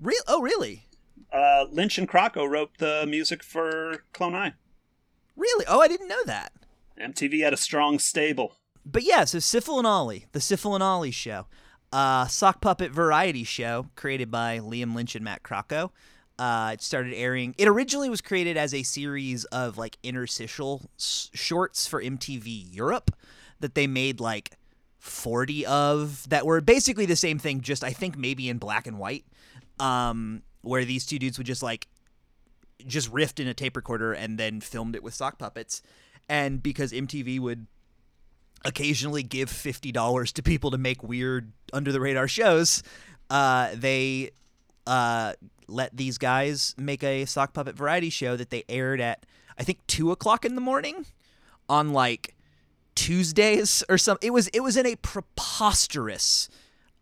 [0.00, 0.20] Real?
[0.26, 0.86] Oh, really?
[1.32, 4.54] Uh, Lynch and Crocco wrote the music for Clone High.
[5.36, 5.64] Really?
[5.68, 6.52] Oh, I didn't know that.
[7.00, 8.56] MTV had a strong stable.
[8.84, 11.46] But yeah, so Sifl and Olly, the Sifl and Olly show,
[11.92, 15.90] uh, sock puppet variety show created by Liam Lynch and Matt Crocco.
[16.38, 17.54] Uh, it started airing.
[17.58, 23.10] It originally was created as a series of like interstitial s- shorts for MTV Europe
[23.60, 24.52] that they made like
[24.98, 28.98] 40 of that were basically the same thing, just I think maybe in black and
[28.98, 29.24] white,
[29.78, 31.86] um, where these two dudes would just like
[32.86, 35.82] just riffed in a tape recorder and then filmed it with sock puppets.
[36.28, 37.66] And because MTV would
[38.64, 42.82] occasionally give fifty dollars to people to make weird under the radar shows,
[43.30, 44.30] uh, they
[44.86, 45.34] uh,
[45.68, 49.24] let these guys make a sock puppet variety show that they aired at
[49.58, 51.06] I think two o'clock in the morning
[51.68, 52.34] on like
[52.94, 54.18] Tuesdays or some.
[54.20, 56.48] It was it was in a preposterous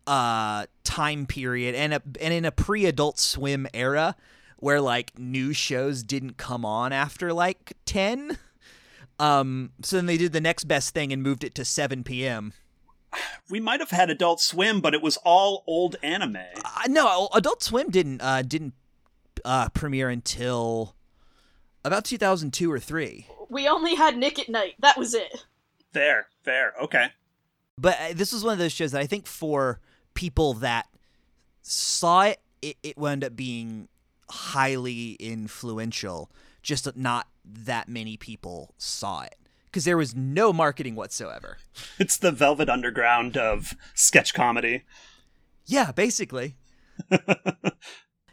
[0.07, 4.15] uh time period and a, and in a pre-adult swim era
[4.57, 8.37] where like new shows didn't come on after like 10
[9.19, 12.53] um so then they did the next best thing and moved it to 7 p.m
[13.49, 16.35] We might have had Adult Swim, but it was all old anime.
[16.65, 18.73] uh, no adult swim didn't uh didn't
[19.45, 20.95] uh premiere until
[21.83, 24.73] about 2002 or 3 We only had Nick at Night.
[24.79, 25.45] That was it.
[25.93, 26.73] Fair, fair.
[26.81, 27.07] Okay.
[27.77, 29.79] but uh, this was one of those shows that i think for
[30.15, 30.87] people that
[31.61, 33.87] saw it it, it wound up being
[34.29, 36.31] highly influential
[36.63, 39.35] just not that many people saw it.
[39.65, 41.57] Because there was no marketing whatsoever.
[41.99, 44.83] It's the Velvet Underground of sketch comedy.
[45.65, 46.55] yeah basically.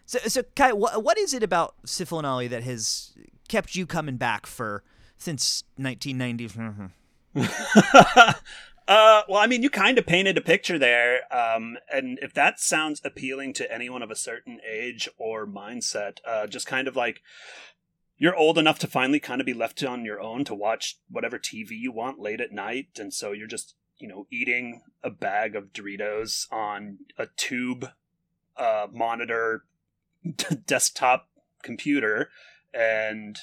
[0.04, 3.14] So so kai what, what is it about Sifl that has
[3.48, 4.82] kept you coming back for
[5.16, 6.90] since 1990
[8.88, 12.58] uh, well, I mean, you kind of painted a picture there, um, and if that
[12.58, 17.22] sounds appealing to anyone of a certain age or mindset, uh, just kind of like
[18.18, 21.38] you're old enough to finally kind of be left on your own to watch whatever
[21.38, 25.54] TV you want late at night, and so you're just you know eating a bag
[25.54, 27.88] of Doritos on a tube
[28.56, 29.64] uh, monitor
[30.66, 31.28] desktop
[31.62, 32.30] computer,
[32.74, 33.38] and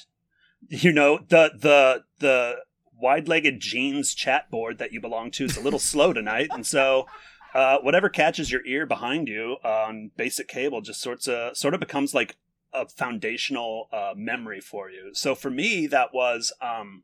[0.68, 2.56] you know the the the
[3.00, 7.06] wide-legged jeans chat board that you belong to is a little slow tonight and so
[7.54, 11.80] uh, whatever catches your ear behind you on basic cable just sorts of sort of
[11.80, 12.36] becomes like
[12.72, 15.10] a foundational uh, memory for you.
[15.12, 17.02] So for me, that was um,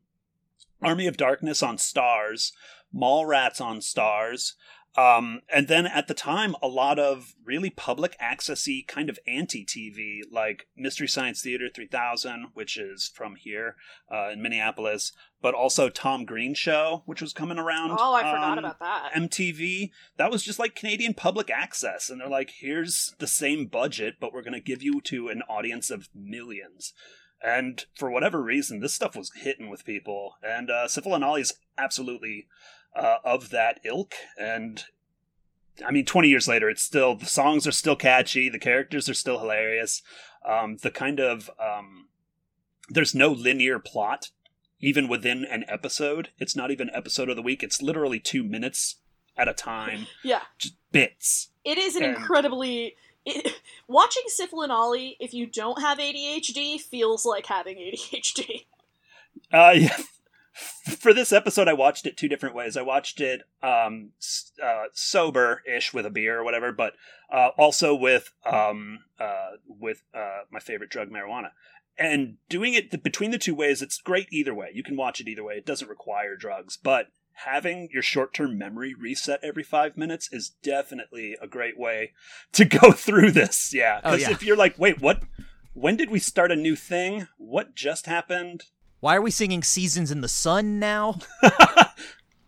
[0.83, 2.53] Army of Darkness on Starz,
[2.95, 4.53] Mallrats on Starz,
[4.97, 9.65] um, and then at the time, a lot of really public accessy kind of anti
[9.65, 13.77] TV, like Mystery Science Theater 3000, which is from here
[14.11, 17.91] uh, in Minneapolis, but also Tom Green Show, which was coming around.
[17.99, 19.13] Oh, I forgot on about that.
[19.15, 19.91] MTV.
[20.17, 24.33] That was just like Canadian public access, and they're like, "Here's the same budget, but
[24.33, 26.95] we're going to give you to an audience of millions.
[27.43, 31.43] And for whatever reason, this stuff was hitting with people, and uh, Sifl and Olly
[31.43, 32.47] is absolutely
[32.97, 34.15] uh, of that ilk.
[34.39, 34.85] And
[35.87, 39.15] I mean, 20 years later, it's still, the songs are still catchy, the characters are
[39.15, 40.03] still hilarious.
[40.49, 42.09] Um, the kind of, um,
[42.89, 44.31] there's no linear plot,
[44.81, 46.31] even within an episode.
[46.39, 48.97] It's not even episode of the week, it's literally two minutes
[49.37, 51.49] at a time, Yeah, just bits.
[51.65, 52.97] it is an And- incredibly.
[53.29, 53.55] It,
[53.89, 58.67] watching Sifl and Olly, if you don't have ADHD, feels like having ADHD.
[59.53, 59.97] Uh, yeah.
[60.99, 62.77] For this episode, I watched it two different ways.
[62.77, 64.11] I watched it um,
[64.63, 66.95] uh, sober-ish with a beer or whatever, but
[67.31, 71.51] uh, also with um, uh, with uh, my favorite drug, marijuana.
[71.99, 74.69] And doing it between the two ways, it's great either way.
[74.73, 75.55] You can watch it either way.
[75.55, 77.07] It doesn't require drugs, but
[77.45, 82.13] having your short-term memory reset every five minutes is definitely a great way
[82.53, 83.73] to go through this.
[83.75, 84.31] Yeah, Oh, because yeah.
[84.33, 85.23] if you're like, wait, what?
[85.75, 87.29] When did we start a new thing?
[87.37, 88.65] What just happened?
[89.01, 91.19] Why are we singing Seasons in the Sun now?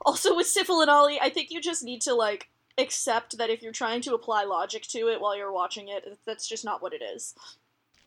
[0.08, 3.60] Also, with Sifl and Olly, I think you just need to like accept that if
[3.60, 6.94] you're trying to apply logic to it while you're watching it, that's just not what
[6.94, 7.34] it is.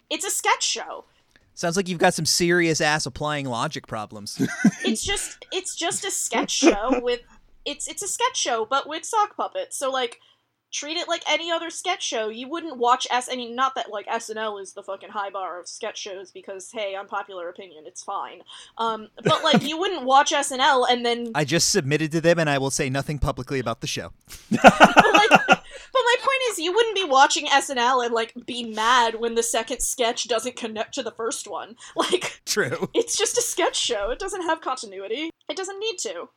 [0.09, 1.05] It's a sketch show.
[1.53, 4.41] Sounds like you've got some serious ass applying logic problems.
[4.83, 7.21] It's just it's just a sketch show with
[7.65, 9.77] it's it's a sketch show but with sock puppets.
[9.77, 10.19] So like
[10.71, 12.29] treat it like any other sketch show.
[12.29, 15.67] You wouldn't watch S any not that like SNL is the fucking high bar of
[15.67, 18.41] sketch shows because hey, unpopular opinion, it's fine.
[18.77, 22.49] Um but like you wouldn't watch SNL and then I just submitted to them and
[22.49, 24.13] I will say nothing publicly about the show.
[24.51, 25.61] but like
[25.93, 29.43] but my point is you wouldn't be watching SNL and like be mad when the
[29.43, 31.75] second sketch doesn't connect to the first one.
[31.95, 32.89] Like True.
[32.95, 34.09] it's just a sketch show.
[34.09, 35.29] It doesn't have continuity.
[35.49, 36.29] It doesn't need to.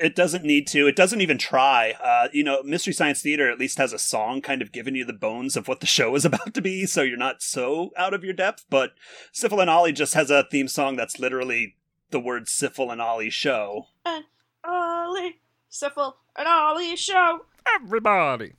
[0.00, 0.86] It doesn't need to.
[0.86, 1.94] It doesn't even try.
[2.02, 5.04] Uh, you know, Mystery Science Theater at least has a song kind of giving you
[5.04, 8.14] the bones of what the show is about to be, so you're not so out
[8.14, 8.64] of your depth.
[8.70, 8.92] But
[9.32, 11.76] Sifl and Olly just has a theme song that's literally
[12.10, 13.86] the word Sifl and Olly show.
[14.06, 14.24] And
[14.66, 17.44] Olly, Sifl, and Olly show.
[17.74, 18.54] Everybody.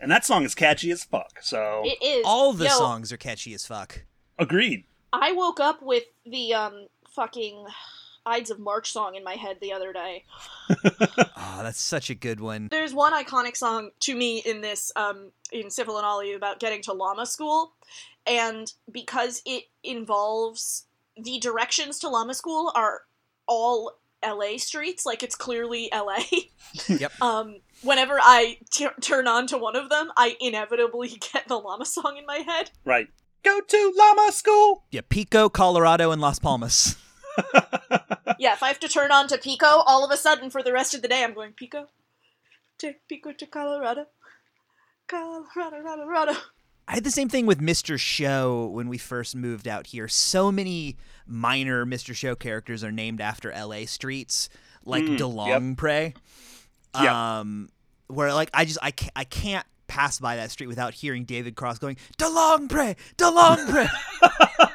[0.00, 1.38] And that song is catchy as fuck.
[1.42, 2.22] So, It is.
[2.26, 4.04] All the Yo, songs are catchy as fuck.
[4.38, 4.84] agreed.
[5.12, 7.66] I woke up with the um fucking
[8.26, 10.24] Ides of March song in my head the other day.
[10.70, 12.68] Oh, that's such a good one.
[12.70, 16.82] There's one iconic song to me in this um in Sifl and Olly about getting
[16.82, 17.74] to llama school,
[18.26, 23.02] and because it involves the directions to llama school are
[23.46, 26.18] all LA streets, like it's clearly LA.
[26.88, 27.12] Yep.
[27.22, 31.84] Um, whenever I t- turn on to one of them, I inevitably get the llama
[31.84, 32.72] song in my head.
[32.84, 33.06] Right.
[33.44, 34.82] Go to llama school!
[34.90, 36.96] Yeah, Pico, Colorado, and Las Palmas.
[38.38, 40.72] yeah, if I have to turn on to Pico, all of a sudden for the
[40.72, 41.88] rest of the day, I'm going Pico.
[42.78, 44.06] Take Pico to Colorado.
[45.06, 46.32] Colorado, Colorado.
[46.86, 47.98] I had the same thing with Mr.
[47.98, 50.06] Show when we first moved out here.
[50.08, 52.14] So many minor Mr.
[52.14, 54.48] Show characters are named after LA streets,
[54.84, 56.14] like Mm, DeLongpre.
[56.94, 57.10] Yep.
[57.10, 57.68] Um,
[58.08, 61.56] where like I just I can't, I can't pass by that street without hearing David
[61.56, 63.88] Cross going DeLongpre, DeLongpre.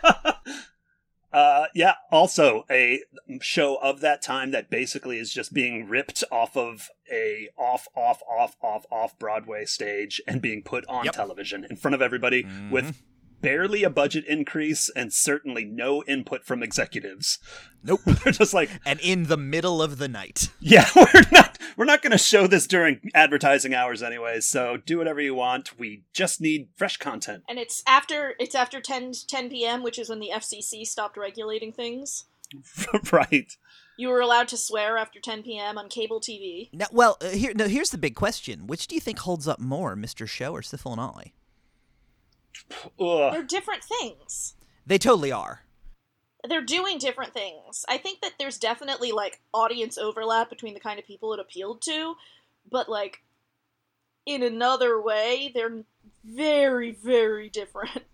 [1.32, 3.02] Uh, yeah, also a
[3.42, 8.22] show of that time that basically is just being ripped off of a off, off,
[8.30, 11.14] off, off, off Broadway stage and being put on Yep.
[11.14, 13.02] television in front of everybody with
[13.42, 17.40] barely a budget increase and certainly no input from executives.
[17.84, 18.02] Nope.
[18.06, 20.50] They're just like, and in the middle of the night.
[20.60, 21.49] yeah, we're not
[21.80, 24.46] we're not going to show this during advertising hours anyways.
[24.46, 25.80] So do whatever you want.
[25.80, 27.44] We just need fresh content.
[27.48, 31.72] And it's after it's after 10, 10 p.m., which is when the FCC stopped regulating
[31.72, 32.26] things.
[33.14, 33.56] right.
[33.98, 35.78] You were allowed to swear after 10 p.m.
[35.78, 36.68] on cable TV.
[36.74, 39.60] Now, well, uh, here no, here's the big question: Which do you think holds up
[39.62, 40.28] more, Mr.
[40.28, 41.34] Show or Sifl and Olly?
[43.00, 43.32] Ugh.
[43.32, 44.56] They're different things.
[44.86, 45.64] They totally are.
[46.48, 47.86] They're doing different things.
[47.90, 51.82] I think that there's definitely like audience overlap between the kind of people it appealed
[51.84, 52.16] to,
[52.70, 53.24] but like
[54.26, 55.84] in another way, they're
[56.24, 58.04] very, very different.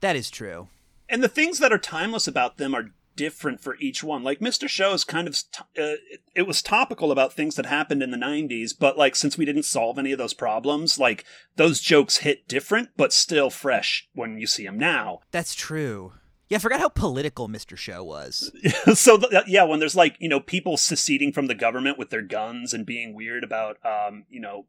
[0.00, 0.68] That is true.
[1.10, 4.22] And the things that are timeless about them are different for each one.
[4.22, 4.66] Like Mr.
[4.66, 5.34] Show is kind of
[5.78, 9.36] uh, it, it was topical about things that happened in the 90s, but like since
[9.36, 14.08] we didn't solve any of those problems, like those jokes hit different but still fresh
[14.14, 15.20] when you see them now.
[15.32, 16.14] That's true.
[16.50, 17.76] Yeah, I forgot how political Mr.
[17.76, 18.50] Show was.
[18.94, 22.22] so th- yeah, when there's like, you know, people seceding from the government with their
[22.22, 24.66] guns and being weird about um, you know,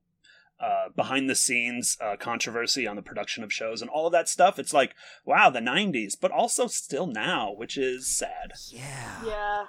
[0.59, 4.29] uh, behind the scenes uh, controversy on the production of shows and all of that
[4.29, 4.59] stuff.
[4.59, 4.93] It's like,
[5.25, 8.53] wow, the 90s, but also still now, which is sad.
[8.69, 9.25] Yeah.
[9.25, 9.63] Yeah.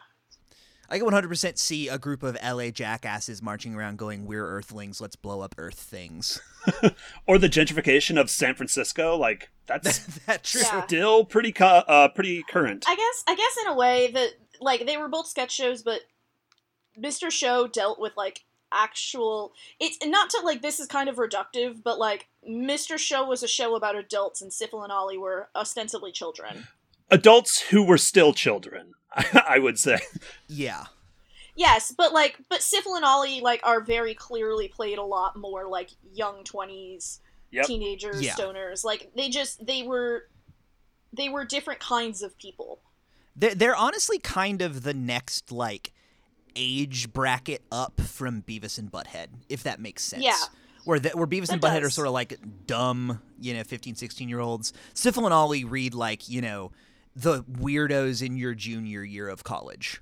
[0.93, 5.17] I can 100% see a group of LA jackasses marching around going, We're Earthlings, let's
[5.17, 6.41] blow up Earth things.
[7.27, 10.61] Or the gentrification of San Francisco, like that's That's true.
[10.63, 10.85] Yeah.
[10.85, 12.85] still pretty cu- uh, pretty current.
[12.87, 16.01] I guess I guess in a way that like they were both sketch shows, but
[16.99, 17.31] Mr.
[17.31, 21.99] Show dealt with like actual it's not to like this is kind of reductive, but
[21.99, 22.99] like Mr.
[22.99, 26.69] Show was a show about adults and Sifl and Olly were ostensibly children.
[27.11, 28.93] Adults who were still children,
[29.49, 29.99] I would say.
[30.49, 30.85] Yeah.
[31.55, 35.67] Yes, but like but Sifl and Olly like are very clearly played a lot more
[35.69, 37.21] like young twenties
[37.51, 37.67] Yep.
[37.67, 38.33] teenagers, Yeah.
[38.35, 38.83] stoners.
[38.85, 40.29] Like they just they were
[41.13, 42.81] they were different kinds of people.
[43.37, 45.93] They're, they're honestly kind of the next, like,
[46.55, 50.23] age bracket up from Beavis and Butthead, if that makes sense.
[50.23, 50.37] Yeah.
[50.85, 53.95] Where, the, where Beavis and That Butthead are sort of like dumb, you know, 15,
[53.95, 54.73] 16 year olds.
[54.95, 56.73] Sifl and Olly read, like, you know,
[57.15, 60.01] the weirdos in your junior year of college.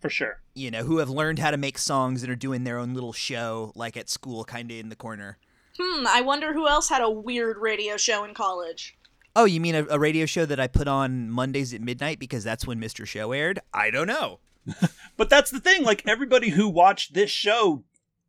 [0.00, 0.40] For sure.
[0.54, 3.12] you know, who have learned how to make songs and are doing their own little
[3.12, 5.38] show, like at school, kind of in the corner.
[5.76, 8.96] Hmm, I wonder who else had a weird radio show in college.
[9.34, 12.44] Oh, you mean a, a radio show that I put on Mondays at midnight because
[12.44, 13.06] that's when Mr.
[13.06, 13.58] Show aired?
[13.74, 14.38] I don't know.
[15.16, 17.82] But that's the thing, like everybody who watched this show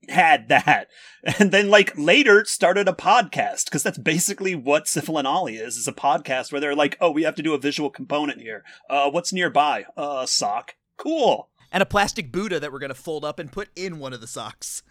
[0.09, 0.87] had that.
[1.37, 5.75] And then like later started a podcast because that's basically what Sifl and Olly is,
[5.75, 8.63] is a podcast where they're like, "Oh, we have to do a visual component here.
[8.89, 9.83] Uh what's nearby?
[9.97, 10.75] Uh sock.
[10.95, 14.13] Cool." And a plastic Buddha that we're going to fold up and put in one
[14.13, 14.81] of the socks.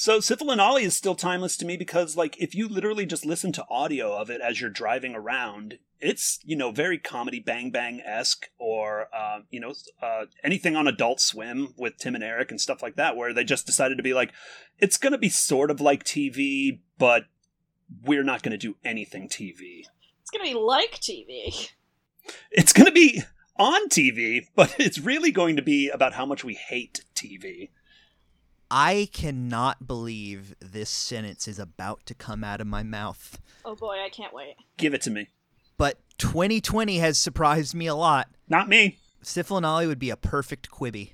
[0.00, 3.26] So Sifl and Olly is still timeless to me because like if you literally just
[3.26, 7.72] listen to audio of it as you're driving around, it's you know very comedy bang
[7.72, 12.52] bang esque or uh, you know uh, anything on Adult Swim with Tim and Eric
[12.52, 14.30] and stuff like that, where they just decided to be like,
[14.78, 17.24] it's gonna be sort of like TV, but
[18.04, 19.80] we're not gonna do anything TV.
[20.20, 21.70] It's gonna be like TV.
[22.52, 23.24] It's gonna be
[23.56, 27.70] on TV, but it's really going to be about how much we hate TV.
[28.70, 33.40] I cannot believe this sentence is about to come out of my mouth.
[33.64, 34.56] Oh boy, I can't wait.
[34.76, 35.28] Give it to me.
[35.76, 38.28] But 2020 has surprised me a lot.
[38.48, 38.98] Not me.
[39.22, 41.12] Sifl and Olly would be a perfect Quibi.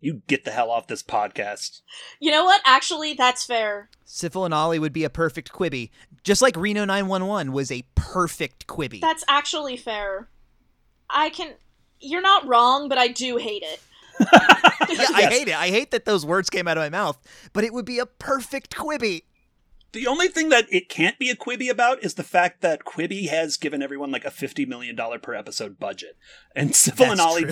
[0.00, 1.82] You get the hell off this podcast.
[2.18, 2.60] You know what?
[2.64, 3.88] Actually, that's fair.
[4.04, 5.90] Sifl and Olly would be a perfect Quibi,
[6.24, 9.00] Just like Reno 911 was a perfect Quibi.
[9.00, 10.28] That's actually fair.
[11.08, 11.54] I can.
[12.00, 13.80] You're not wrong, but I do hate it.
[14.88, 15.56] yeah, I hate it.
[15.56, 17.18] I hate that those words came out of my mouth,
[17.52, 19.22] but it would be a perfect Quibi.
[19.92, 23.28] The only thing that it can't be a Quibi about is the fact that Quibi
[23.28, 26.16] has given everyone like a $50 million per episode budget.
[26.56, 27.44] And Sifl and Olly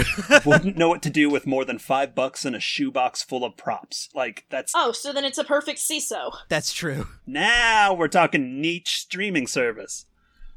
[0.46, 3.58] wouldn't know what to do with more than five bucks and a shoebox full of
[3.58, 4.08] props.
[4.14, 4.72] Like, that's.
[4.74, 6.32] Oh, so then it's a perfect Seeso.
[6.48, 7.08] That's true.
[7.26, 10.06] Now we're talking niche streaming service.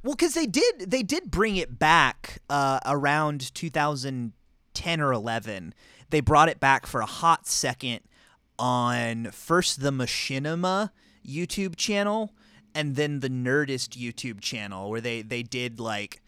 [0.03, 5.73] Well, because they did they did bring it back uh, around 2010 or 11.
[6.13, 8.01] They brought it back for a hot second
[8.59, 10.91] on first the Machinima
[11.27, 12.35] YouTube channel
[12.75, 16.21] and then the Nerdist YouTube channel, where they they did like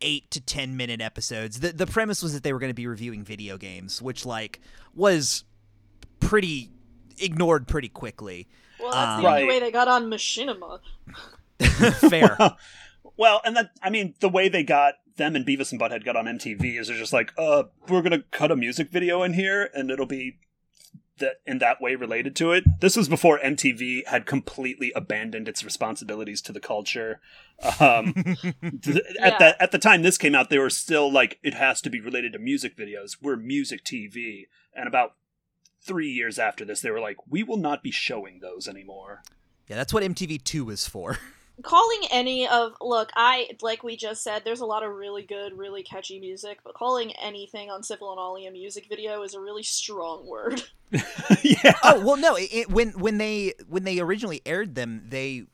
[0.00, 1.58] eight to ten minute episodes.
[1.58, 4.60] The the premise was that they were going to be reviewing video games, which like
[4.94, 5.42] was
[6.20, 6.70] pretty
[7.18, 8.46] ignored pretty quickly.
[8.78, 9.48] Well, that's Um, the only Right.
[9.48, 10.78] way they got on Machinima.
[12.10, 12.38] Fair.
[13.18, 16.16] Well, and that, I mean, the way they got them and Beavis and Butthead got
[16.16, 19.70] on MTV is they're just like, uh, we're gonna cut a music video in here
[19.74, 20.38] and it'll be
[21.18, 22.64] that in that way related to it.
[22.80, 27.20] This was before MTV had completely abandoned its responsibilities to the culture.
[27.80, 28.12] Um,
[28.82, 29.26] th- Yeah.
[29.26, 31.90] At the at the time this came out, they were still like, it has to
[31.90, 33.16] be related to music videos.
[33.22, 34.42] We're music TV,
[34.74, 35.14] and about
[35.80, 39.22] three years after this, they were like, we will not be showing those anymore.
[39.68, 41.18] yeah, that's what MTV Two was for.
[41.62, 45.56] calling any of look i like we just said there's a lot of really good
[45.56, 49.40] really catchy music but calling anything on Sifl and olly a music video is a
[49.40, 50.62] really strong word
[51.42, 51.72] yeah.
[51.82, 52.36] oh well, no.
[52.36, 55.44] It, it- when when they when they originally aired them, they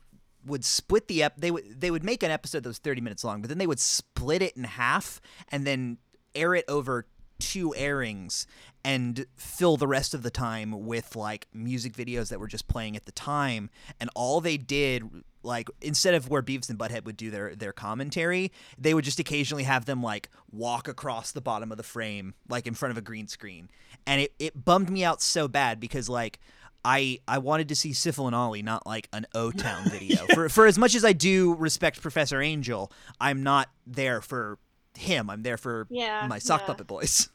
[0.45, 1.37] would split the ep.
[1.37, 3.65] They would they would make an episode that was thirty minutes long, but then they
[3.65, 5.19] would split it in half
[5.49, 5.97] and then
[6.35, 7.07] air it over
[7.39, 8.45] two airings
[8.85, 12.95] and fill the rest of the time with like music videos that were just playing
[12.95, 13.71] at the time.
[13.99, 17.73] And all they did like instead of where Beavis and Butthead would do their their
[17.73, 22.33] commentary, they would just occasionally have them like walk across the bottom of the frame,
[22.49, 23.69] like in front of a green screen,
[24.07, 26.39] and it it bummed me out so bad because like.
[26.85, 30.25] I, I wanted to see Sifl and Olly, not like an O Town video.
[30.33, 32.91] For for as much as I do respect Professor Angel,
[33.21, 34.59] I'm not there for
[34.97, 35.29] him.
[35.29, 36.67] I'm there for Yeah, my sock yeah.
[36.67, 37.29] puppet boys.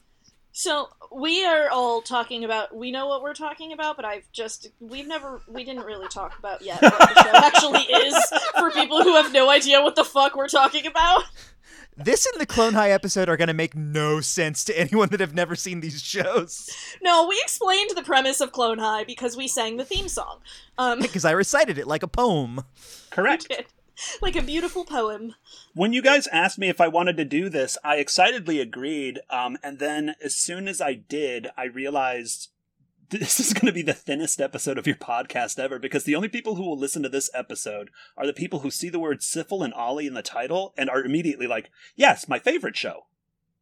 [0.51, 2.75] So we are all talking about.
[2.75, 6.37] We know what we're talking about, but I've just we've never we didn't really talk
[6.37, 8.15] about yet what the show actually is
[8.57, 11.23] for people who have no idea what the fuck we're talking about.
[11.95, 15.33] This and the Clone High episode are gonna make no sense to anyone that have
[15.33, 16.69] never seen these shows
[17.01, 20.39] No, we explained the premise of Clone High because we sang the theme song.
[20.77, 22.61] Um, because I recited it like a poem.
[23.11, 23.47] Correct.
[24.21, 25.35] like a beautiful poem.
[25.73, 29.19] When you guys asked me if I wanted to do this, I excitedly agreed.
[29.29, 32.49] Um, and then as soon as I did, I realized
[33.09, 36.29] this is going to be the thinnest episode of your podcast ever because the only
[36.29, 39.63] people who will listen to this episode are the people who see the word Sifl
[39.63, 43.05] and Olly in the title and are immediately like, yes, my favorite show.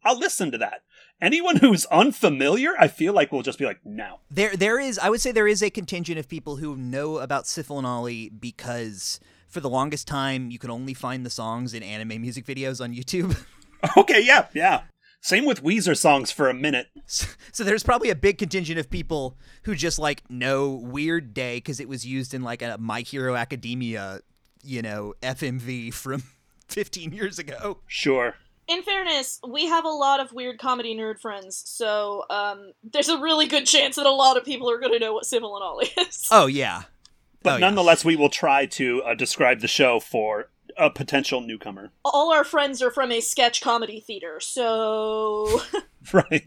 [0.04, 0.84] I'll listen to that.
[1.20, 4.20] Anyone who's unfamiliar, I feel like will just be like, no.
[4.30, 5.00] There, there is.
[5.00, 8.30] I would say there is a contingent of people who know about Sifl and Olly
[8.30, 12.82] because for the longest time you could only find the songs in anime music videos
[12.84, 13.38] on YouTube.
[13.96, 14.82] Okay, yeah, yeah.
[15.22, 16.88] Same with Weezer songs for a minute.
[17.06, 21.80] so there's probably a big contingent of people who just like know Weird Day because
[21.80, 24.22] it was used in like a My Hero Academia,
[24.64, 26.24] you know, FMV from
[26.70, 27.80] 15 years ago.
[27.86, 28.36] Sure.
[28.68, 33.18] In fairness, we have a lot of weird comedy nerd friends, so um, there's a
[33.18, 35.64] really good chance that a lot of people are going to know what Sifl and
[35.64, 36.28] Olly is.
[36.32, 36.84] Oh yeah.
[37.44, 37.60] But Oh, yeah.
[37.60, 41.92] nonetheless, we will try to uh, describe the show for a potential newcomer.
[42.04, 45.62] All our friends are from a sketch comedy theater, so.
[46.14, 46.44] Right.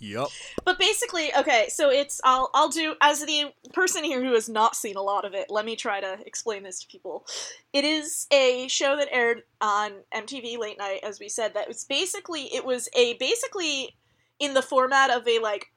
[0.00, 0.28] Yep.
[0.64, 4.76] But basically, okay, so it's I'll I'll do as the person here who has not
[4.76, 5.46] seen a lot of it.
[5.50, 7.26] Let me try to explain this to people.
[7.72, 11.54] It is a show that aired on MTV late night, as we said.
[11.54, 13.96] That was basically it was a basically
[14.38, 15.72] in the format of a like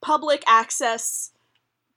[0.00, 1.30] public access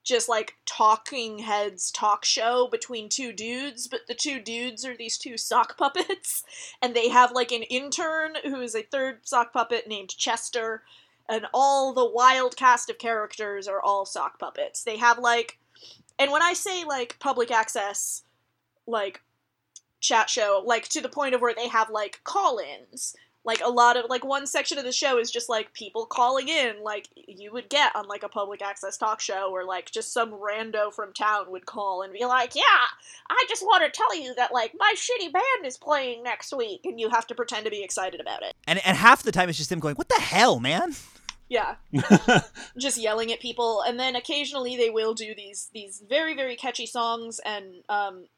[0.06, 5.18] just like talking heads talk show between two dudes, but the two dudes are these
[5.18, 6.44] two sock puppets,
[6.82, 10.84] and they have like an intern who is a third sock puppet named Chester,
[11.28, 14.84] and all the wild cast of characters are all sock puppets.
[14.84, 15.58] They have like,
[16.18, 18.22] and when I say like public access,
[18.86, 19.20] like
[20.00, 23.16] chat show, like to the point of where they have like call ins.
[23.46, 26.48] Like a lot of like one section of the show is just like people calling
[26.48, 30.12] in, like you would get on like a public access talk show, or like just
[30.12, 32.62] some rando from town would call and be like, "Yeah,
[33.30, 36.80] I just want to tell you that like my shitty band is playing next week,"
[36.84, 38.54] and you have to pretend to be excited about it.
[38.66, 40.96] And and half the time it's just them going, "What the hell, man?"
[41.48, 41.76] Yeah,
[42.78, 46.86] just yelling at people, and then occasionally they will do these these very very catchy
[46.86, 48.35] songs, and um, I don't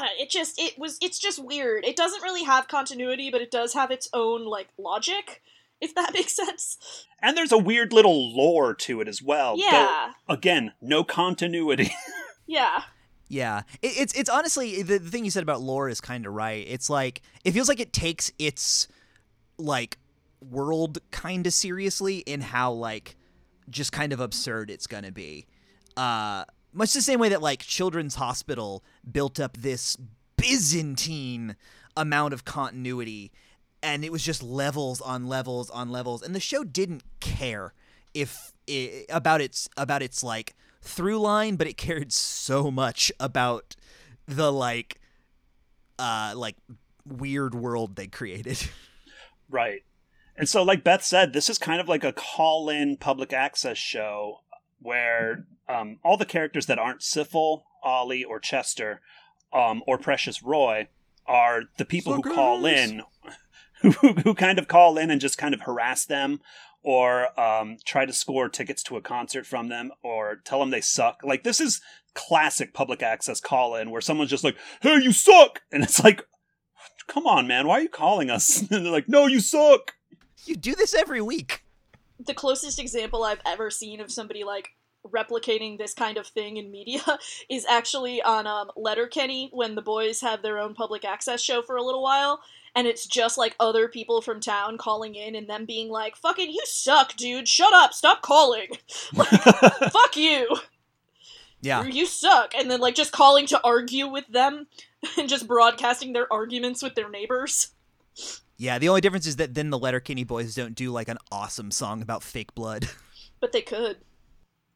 [0.00, 1.84] know, it just it was it's just weird.
[1.84, 5.42] It doesn't really have continuity, but it does have its own like logic,
[5.80, 6.78] if that makes sense.
[7.20, 9.56] and there's a weird little lore to it as well.
[9.56, 11.92] though, Yeah, again, no continuity.
[12.46, 12.82] yeah,
[13.28, 16.32] Yeah, it, it's it's honestly the, the thing you said about lore is kind of
[16.34, 16.66] right.
[16.68, 18.88] It's like it feels like it takes its
[19.58, 19.98] like
[20.50, 23.16] world kind of seriously in how like
[23.70, 25.46] just kind of absurd it's gonna be.
[25.96, 29.96] Uh, much the same way that like Children's Hospital built up this
[30.36, 31.56] Byzantine
[31.96, 33.32] amount of continuity,
[33.82, 37.74] and it was just levels on levels on levels, and the show didn't care
[38.14, 43.76] if i about its about its like through line, but it cared so much about
[44.26, 45.00] the like
[45.98, 46.56] uh like
[47.06, 48.68] weird world they created.
[49.50, 49.82] right.
[50.36, 53.76] And so, like Beth said, this is kind of like a call in public access
[53.78, 54.40] show
[54.80, 59.00] where um, all the characters that aren't Sifl, Olly, or Chester,
[59.52, 60.88] um, or Precious Roy
[61.26, 63.02] are the people who call in,
[63.82, 66.40] who, who kind of call in and just kind of harass them
[66.82, 70.80] or um, try to score tickets to a concert from them or tell them they
[70.80, 71.20] suck.
[71.22, 71.80] Like, this is
[72.14, 75.62] classic public access call in where someone's just like, hey, you suck!
[75.72, 76.26] And it's like,
[77.06, 78.60] come on, man, why are you calling us?
[78.70, 79.92] And they're like, no, you suck!
[80.44, 81.62] you do this every week.
[82.18, 84.70] the closest example I've ever seen of somebody like
[85.06, 87.00] replicating this kind of thing in media
[87.48, 91.76] is actually on um, Letterkenny when the boys have their own public access show for
[91.76, 92.40] a little while.
[92.74, 96.50] And it's just like other people from town calling in and them being like, fucking,
[96.50, 97.46] you suck, dude.
[97.46, 97.92] Shut up.
[97.92, 98.68] Stop calling.
[99.14, 99.28] Like,
[99.92, 100.56] fuck you.
[101.60, 101.84] Yeah.
[101.84, 102.54] You suck.
[102.54, 104.68] And then, like, just calling to argue with them
[105.18, 107.72] and just broadcasting their arguments with their neighbors.
[108.56, 111.70] Yeah, the only difference is that then the Letterkenny boys don't do like an awesome
[111.70, 112.88] song about fake blood.
[113.40, 113.98] But they could.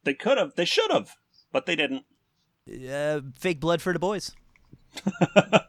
[0.07, 1.17] They could have, they should have,
[1.51, 2.05] but they didn't.
[2.71, 4.33] Uh, fake blood for the boys.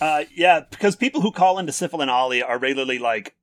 [0.00, 3.36] Uh, yeah, because people who call into Sifl and Olly are regularly like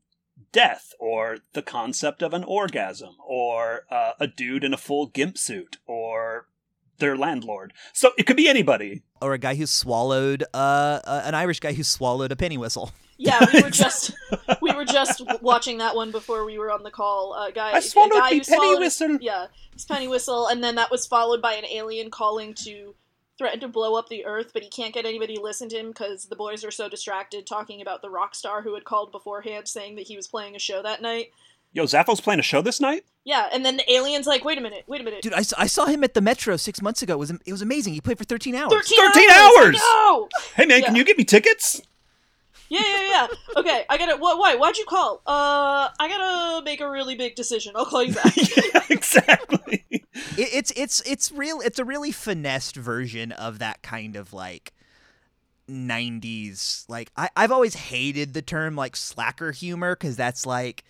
[0.52, 5.38] death or the concept of an orgasm or uh, a dude in a full gimp
[5.38, 6.48] suit or
[6.98, 7.74] their landlord.
[7.94, 9.04] So it could be anybody.
[9.22, 12.92] Or a guy who swallowed uh, uh, an Irish guy who swallowed a penny whistle.
[13.18, 14.14] Yeah, we were just
[14.62, 17.34] we were just watching that one before we were on the call.
[17.34, 19.18] A guy, I swallowed a guy the who penny whistle.
[19.22, 22.96] Yeah, his penny whistle, and then that was followed by an alien calling to
[23.38, 25.90] threaten to blow up the Earth, but he can't get anybody to listen to him
[25.90, 29.68] because the boys are so distracted talking about the rock star who had called beforehand,
[29.68, 31.32] saying that he was playing a show that night.
[31.74, 33.04] Yo, Zappo's playing a show this night?
[33.26, 35.86] Yeah, and then the alien's like, "Wait a minute, wait a minute." Dude, I saw
[35.86, 37.16] him at the Metro six months ago.
[37.16, 37.94] It was it was amazing.
[37.94, 38.72] He played for 13 hours.
[38.72, 39.58] 13, 13 hours!
[39.58, 39.78] hours!
[39.78, 40.30] No!
[40.56, 41.82] Hey man, can you get me tickets?
[42.70, 43.28] Yeah, yeah, yeah.
[43.58, 44.18] Okay, I gotta.
[44.18, 44.38] What?
[44.38, 44.56] Why?
[44.56, 45.22] Why'd you call?
[45.26, 47.74] Uh, I gotta make a really big decision.
[47.76, 48.36] I'll call you back.
[48.38, 49.86] yeah, exactly.
[49.92, 50.04] It,
[50.38, 51.62] it's it's it's real.
[51.62, 54.74] It's a really finessed version of that kind of like
[55.70, 56.86] 90s.
[56.90, 60.84] Like I I've always hated the term like slacker humor because that's like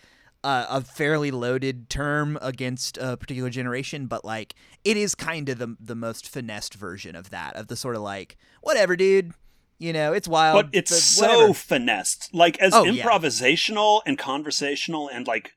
[0.44, 4.54] a, a fairly loaded term against a particular generation, but like
[4.84, 8.02] it is kind of the the most finessed version of that of the sort of
[8.02, 9.32] like whatever, dude.
[9.78, 10.54] You know, it's wild.
[10.66, 12.30] but it's but so finessed.
[12.34, 13.02] Like as Oh, yeah.
[13.04, 15.52] improvisational and conversational and like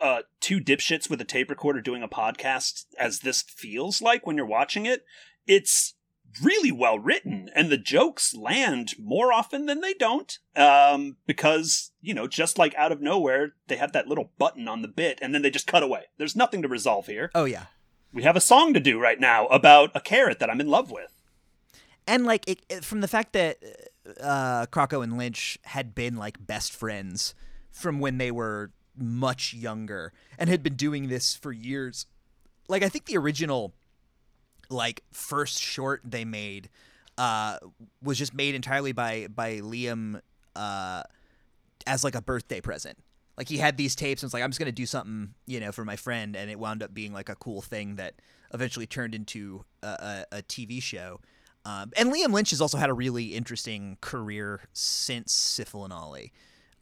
[0.00, 4.36] uh two dipshits with a tape recorder doing a podcast as this feels like when
[4.36, 5.04] you're watching it,
[5.46, 5.94] it's
[6.42, 12.14] really well written and the jokes land more often than they don't um because you
[12.14, 15.34] know just like out of nowhere they have that little button on the bit and
[15.34, 17.64] then they just cut away there's nothing to resolve here Oh yeah.
[18.14, 20.90] we have a song to do right now about a carrot that i'm in love
[20.90, 21.12] with
[22.06, 23.58] and like it, it- from the fact that
[24.20, 27.34] uh and Lynch had been like best friends
[27.70, 32.06] from when they were much younger and had been doing this for years.
[32.68, 33.72] Like I think the original
[34.70, 36.68] like first short they made
[37.18, 37.58] uh
[38.02, 40.20] was just made entirely by by Liam
[40.56, 41.02] uh
[41.86, 42.98] as like a birthday present.
[43.36, 45.72] Like he had these tapes and was like, I'm just gonna do something, you know,
[45.72, 48.14] for my friend, and it wound up being like a cool thing that
[48.52, 49.86] eventually turned into a,
[50.32, 51.20] a, a TV show.
[51.64, 56.32] Um, and Liam Lynch has also had a really interesting career since Sifl and Olly.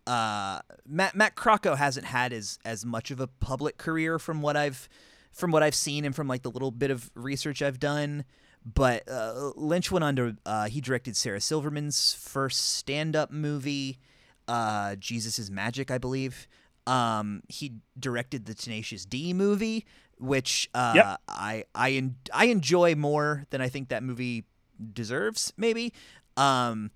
[0.07, 4.57] Uh, Matt Matt Crocco hasn't had as as much of a public career from what
[4.57, 4.89] I've
[5.33, 8.25] from what I've seen and from like the little bit of research I've done.
[8.65, 13.99] But uh, Lynch went on to uh, he directed Sarah Silverman's first stand up movie,
[14.49, 16.49] uh, Jesus is Magic, I believe.
[16.87, 19.87] Um, he directed the Tenacious D movie,
[20.19, 21.21] which uh, Yep.
[21.29, 24.45] I I en- I enjoy more than I think that movie
[24.93, 25.93] deserves, maybe.
[26.37, 26.91] Um,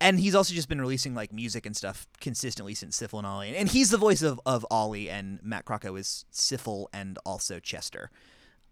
[0.00, 3.56] and he's also just been releasing like music and stuff consistently since Sifl and Olly.
[3.56, 8.10] And he's the voice of, of Olly, and Matt Crocco is Sifl and also Chester.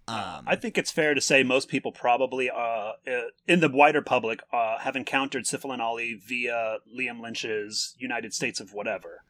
[0.08, 2.92] Um, I think it's fair to say most people probably, uh, uh,
[3.48, 8.60] in the wider public, uh, have encountered Sifl and Olly via Liam Lynch's United States
[8.60, 9.24] of Whatever,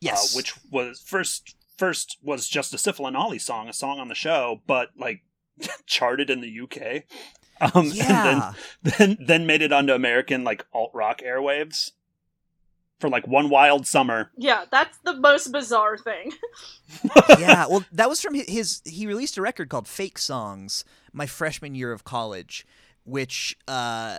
[0.00, 4.00] yes, uh, which was first first was just a Sifl and Olly song, a song
[4.00, 5.22] on the show, but like
[5.86, 7.04] charted in the UK.
[7.60, 11.92] Um, yeah, and then, then then made it onto American like alt rock airwaves
[12.98, 14.30] for like one wild summer.
[14.36, 16.32] Yeah, that's the most bizarre thing.
[17.38, 17.66] yeah.
[17.66, 18.82] Well, that was from hi- his.
[18.84, 22.66] He released a record called "Fake Songs" my freshman year of college,
[23.04, 24.18] which uh,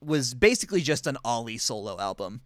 [0.00, 2.40] was basically just an Olly solo album,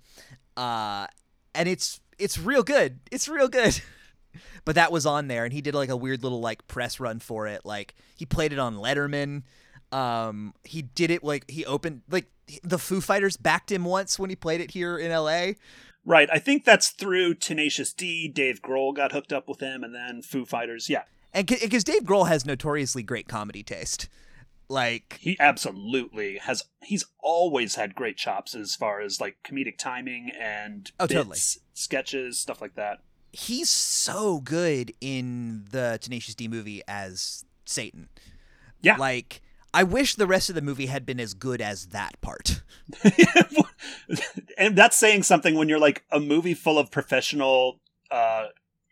[0.57, 1.07] uh,
[1.55, 3.01] and it's it's real good.
[3.11, 3.81] It's real good.
[4.65, 7.19] but that was on there, and he did like a weird little like press run
[7.21, 7.63] for it.
[7.65, 9.43] Like he played it on Letterman.
[9.93, 12.27] Um, he did it like he opened like
[12.63, 15.57] the Foo Fighters backed him once when he played it here in L.A.
[16.05, 18.29] Right, I think that's through Tenacious D.
[18.29, 20.89] Dave Grohl got hooked up with him, and then Foo Fighters.
[20.89, 21.03] Yeah,
[21.35, 24.09] And because Dave Grohl has notoriously great comedy taste,
[24.71, 26.65] like he absolutely has.
[26.83, 31.39] He's always had great chops as far as like comedic timing and Oh, bits, totally.
[31.75, 32.99] sketches, stuff like that.
[33.33, 38.09] he's so good in the Tenacious D movie as Satan.
[38.81, 38.97] Yeah.
[38.97, 39.43] Like
[39.75, 42.63] I wish the rest of the movie had been as good as that part.
[44.59, 48.47] and that's saying something when you're like a movie full of professional uh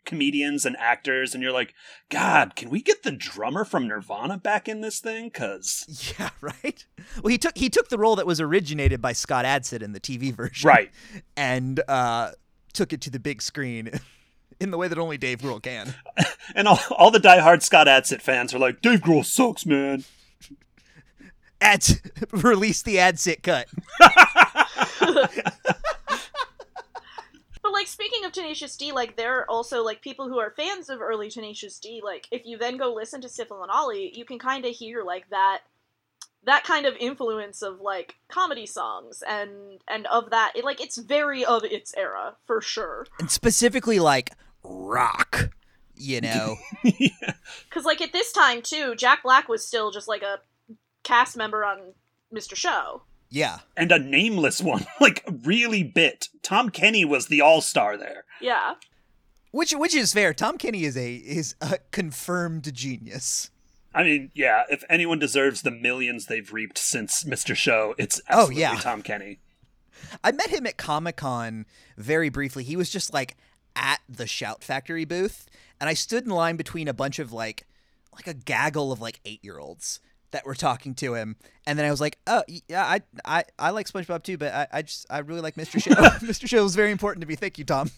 [0.05, 1.73] comedians and actors and you're like
[2.09, 6.85] god can we get the drummer from nirvana back in this thing cuz Yeah, right?
[7.21, 9.99] Well, he took he took the role that was originated by Scott Adsit in the
[9.99, 10.67] TV version.
[10.67, 10.91] right
[11.35, 12.31] And uh
[12.73, 13.89] took it to the big screen
[14.61, 15.93] in the way that only Dave Grohl can.
[16.55, 20.05] and all, all the diehard scott adsit fans are like dave grohl sucks man
[21.61, 22.01] Ads
[22.31, 23.67] release the ad sit cut.
[27.67, 30.89] But like speaking of Tenacious D, like there are also like people who are fans
[30.89, 31.99] of early Tenacious D.
[32.01, 35.03] Like if you then go listen to Sifl and Olly, you can kind of hear
[35.03, 35.63] like that
[36.45, 40.97] that kind of influence of like comedy songs and and of that it like it's
[40.97, 44.31] very of its era for sure and specifically like
[44.63, 45.49] rock.
[45.93, 50.39] You know, because like at this time too jack black was still just like a
[51.07, 51.93] cast member on
[52.33, 53.59] mr show yeah.
[53.75, 56.29] and a nameless one, like really bit.
[56.43, 58.25] Tom Kenny was the all star there.
[58.41, 58.75] yeah
[59.51, 60.33] Which which is fair.
[60.33, 63.49] Tom Kenny is a is a confirmed genius.
[63.93, 67.55] I mean, yeah, if anyone deserves the millions they've reaped since Mr.
[67.55, 68.75] Show, it's Oh, yeah.
[68.75, 69.39] Tom Kenny.
[70.23, 71.65] I met him at Comic Con
[71.97, 72.63] very briefly.
[72.63, 73.35] He was just like
[73.75, 75.47] at the Shout Factory booth,
[75.81, 77.65] and I stood in line between a bunch of like
[78.13, 79.99] like a gaggle of like eight year olds
[80.31, 83.69] that were talking to him, and then I was like, "Oh, yeah, I I, I
[83.71, 85.81] like SpongeBob too, but I, I just I really like Mr.
[85.81, 85.91] Show.
[86.25, 86.47] Mr.
[86.47, 87.35] Show is very important to me.
[87.35, 87.91] Thank you, Tom."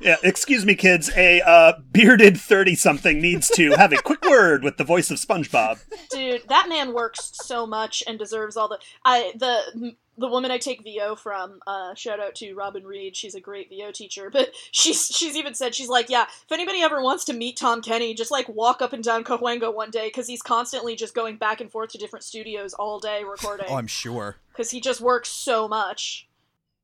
[0.00, 1.10] Yeah, excuse me, kids.
[1.16, 5.18] A uh, bearded 30 something needs to have a quick word with the voice of
[5.18, 5.78] SpongeBob.
[6.10, 10.58] dude that man works so much and deserves all the i the the woman i
[10.58, 14.50] take vo from uh shout out to robin reed she's a great vo teacher but
[14.70, 18.14] she's she's even said she's like yeah if anybody ever wants to meet tom kenny
[18.14, 21.60] just like walk up and down cahuenga one day because he's constantly just going back
[21.60, 24.36] and forth to different studios all day recording Oh, I'm sure.
[24.52, 26.28] because he just works so much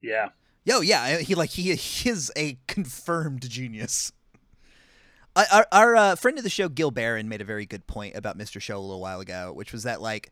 [0.01, 0.31] Yeah.
[0.65, 4.13] Yo, yeah, he like he, he is a confirmed genius.
[5.35, 8.37] Our, our uh, friend of the show, Gil Barron, made a very good point about
[8.37, 8.61] Mr.
[8.61, 10.31] Show a little while ago, which was that like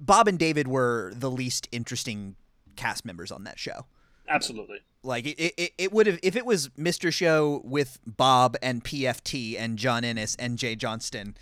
[0.00, 2.36] Bob and David were the least interesting
[2.76, 3.86] cast members on that show.
[4.28, 4.78] Absolutely.
[5.02, 7.12] Like it, it, it would have if it was Mr.
[7.12, 11.36] Show with Bob and PFT and John Ennis and Jay Johnston,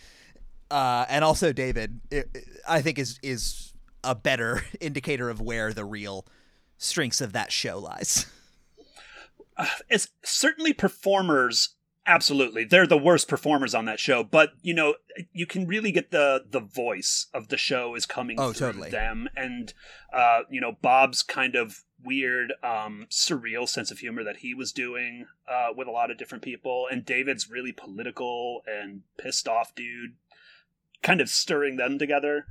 [0.71, 2.01] uh, and also David.
[2.11, 3.73] It, it- I think is is
[4.03, 6.27] a better indicator of where the real
[6.77, 8.27] strengths of that show lies.
[9.89, 11.77] It's certainly performers.
[12.05, 14.25] Absolutely, they're the worst performers on that show.
[14.25, 14.97] But you know,
[15.33, 18.91] you can really get the the voice of the show is coming Oh, through totally.
[18.91, 19.73] them, and
[20.13, 24.73] uh, you know, Bob's kind of weird, um, surreal sense of humor that he was
[24.73, 29.73] doing uh, with a lot of different people, and David's really political and pissed off
[29.77, 30.15] dude,
[31.03, 32.47] kind of stirring them together.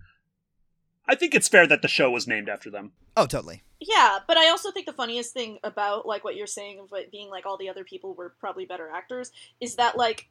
[1.11, 2.93] I think it's fair that the show was named after them.
[3.17, 3.63] Oh, totally.
[3.81, 7.11] Yeah, but I also think the funniest thing about like what you're saying of it
[7.11, 10.29] being like all the other people were probably better actors is that like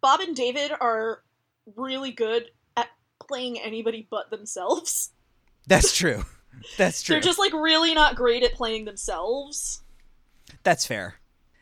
[0.00, 1.22] Bob and David are
[1.76, 2.88] really good at
[3.28, 5.10] playing anybody but themselves.
[5.66, 6.24] That's true.
[6.78, 7.16] That's true.
[7.16, 9.82] They're just like really not great at playing themselves.
[10.62, 11.16] That's fair.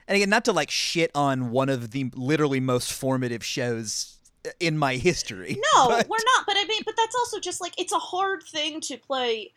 [0.07, 4.21] And again, not to like shit on one of the literally most formative shows
[4.61, 5.59] in my history.
[5.75, 6.47] No, but- we're not.
[6.47, 9.53] But I mean, but that's also just like it's a hard thing to play.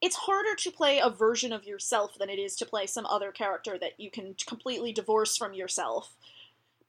[0.00, 3.32] It's harder to play a version of yourself than it is to play some other
[3.32, 6.14] character that you can completely divorce from yourself.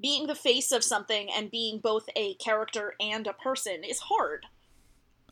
[0.01, 4.47] Being the face of something and being both a character and a person is hard.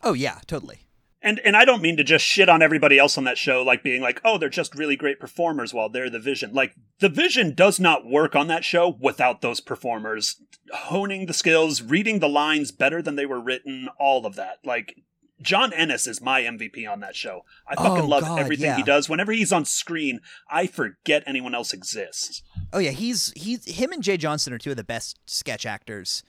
[0.02, 0.82] Oh yeah, totally.
[1.26, 3.82] And and I don't mean to just shit on everybody else on that show, like
[3.82, 6.54] being like, oh, they're just really great performers while they're the vision.
[6.54, 10.42] Like the vision does not work on that show without those performers
[10.74, 14.58] honing the skills, reading the lines better than they were written, all of that.
[14.66, 14.96] Like
[15.42, 17.42] John Ennis is my MVP on that show.
[17.68, 18.78] I fucking Oh, love God, everything yeah.
[18.78, 19.08] he does.
[19.10, 20.20] Whenever he's on screen,
[20.50, 22.44] I forget anyone else exists.
[22.74, 26.22] Oh yeah, he's he's him and Jay Johnston are two of the best sketch actors,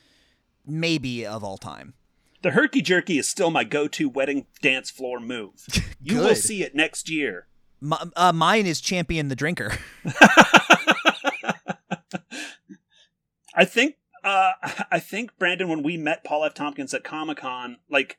[0.66, 1.94] maybe of all time.
[2.44, 5.66] The herky jerky is still my go-to wedding dance floor move.
[6.06, 7.46] You will see it next year.
[7.82, 9.72] M- uh, mine is Champion the Drinker.
[13.54, 14.52] I think uh
[14.92, 16.52] I think Brandon when we met Paul F.
[16.52, 18.18] Tompkins at Comic Con, like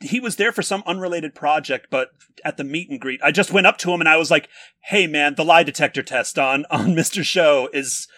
[0.00, 3.52] he was there for some unrelated project, but at the meet and greet, I just
[3.52, 4.48] went up to him and I was like,
[4.84, 8.08] "Hey, man, the lie detector test on on Mister Show is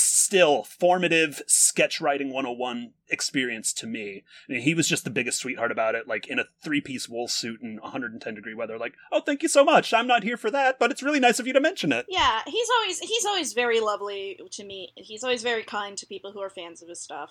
[0.00, 5.38] still formative sketch writing 101 experience to me." I mean, he was just the biggest
[5.38, 8.78] sweetheart about it, like in a three piece wool suit in 110 degree weather.
[8.78, 9.92] Like, "Oh, thank you so much.
[9.92, 12.42] I'm not here for that, but it's really nice of you to mention it." Yeah,
[12.46, 14.92] he's always he's always very lovely to me.
[14.96, 17.30] He's always very kind to people who are fans of his stuff.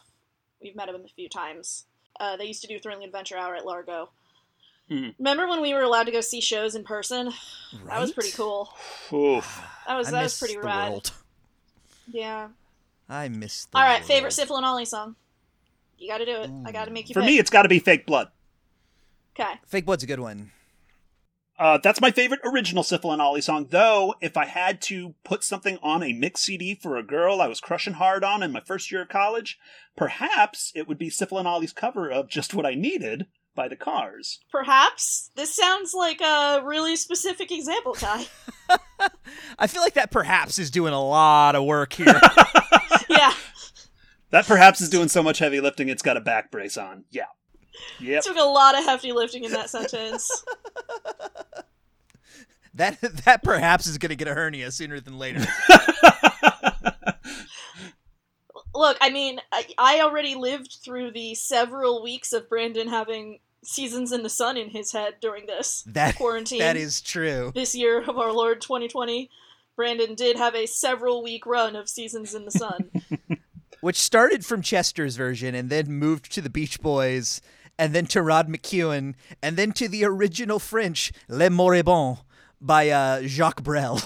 [0.61, 1.85] We've met him a few times.
[2.19, 4.09] Uh, they used to do Thrilling Adventure Hour at Largo.
[4.89, 5.09] Hmm.
[5.19, 7.31] Remember when we were allowed to go see shows in person?
[7.85, 8.73] That was pretty cool.
[9.13, 9.61] Oof.
[9.87, 10.89] That was I that was pretty the rad.
[10.89, 11.11] world.
[12.11, 12.49] Yeah.
[13.09, 13.65] I miss.
[13.65, 14.05] The All right, world.
[14.05, 15.15] favorite Sifl and Olly song.
[15.97, 16.49] You got to do it.
[16.65, 17.13] I got to make you.
[17.13, 17.27] For pick.
[17.27, 18.29] me, it's got to be Fake Blood.
[19.37, 19.53] okay.
[19.65, 20.51] Fake Blood's a good one.
[21.57, 25.43] Uh, that's my favorite original Sifl and Olly song, though if I had to put
[25.43, 28.61] something on a mix CD for a girl I was crushing hard on in my
[28.61, 29.59] first year of college,
[29.97, 33.75] perhaps it would be Sifl and Olly's cover of Just What I Needed by the
[33.75, 34.39] Cars.
[34.49, 38.27] Perhaps this sounds like a really specific example, Kai.
[39.59, 42.21] I feel like that perhaps is doing a lot of work here.
[44.31, 44.39] yeah.
[44.39, 47.05] That perhaps is doing so much heavy lifting it's got a back brace on.
[47.11, 47.25] Yeah.
[47.99, 48.23] Yep.
[48.23, 50.43] Took a lot of hefty lifting in that sentence.
[52.75, 55.41] That that perhaps is going to get a hernia sooner than later.
[58.73, 64.11] Look, I mean, I, I already lived through the several weeks of Brandon having seasons
[64.13, 66.59] in the sun in his head during this That quarantine.
[66.59, 67.51] that is true.
[67.53, 69.29] this year of our Lord 2020.
[69.75, 72.91] Brandon did have a several week run of seasons in the sun.
[73.81, 77.41] Which started from Chester's version and then moved to the Beach Boys
[77.77, 82.19] and then to Rod McKuen and then to the original French Les Moribonds
[82.59, 84.01] by uh, Jacques Brel.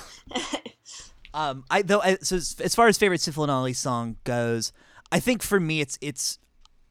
[1.33, 4.71] um, I though I, so as, far as favorite Sifl song goes,
[5.11, 6.37] I think for me it's it's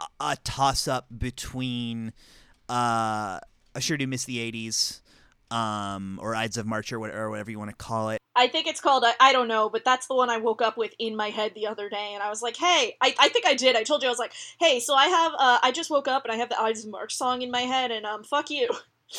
[0.01, 2.12] a, a toss up between
[2.68, 3.39] uh,
[3.74, 5.01] I sure do miss the '80s
[5.53, 8.18] um, or Ides of March or, what, or whatever you want to call it.
[8.34, 10.78] I think it's called I, I don't know, but that's the one I woke up
[10.78, 13.46] with in my head the other day, and I was like, hey, I, I think
[13.46, 13.76] I did.
[13.76, 16.24] I told you I was like, hey, so I have uh, I just woke up
[16.24, 18.68] and I have the Ides of March song in my head, and um, fuck you.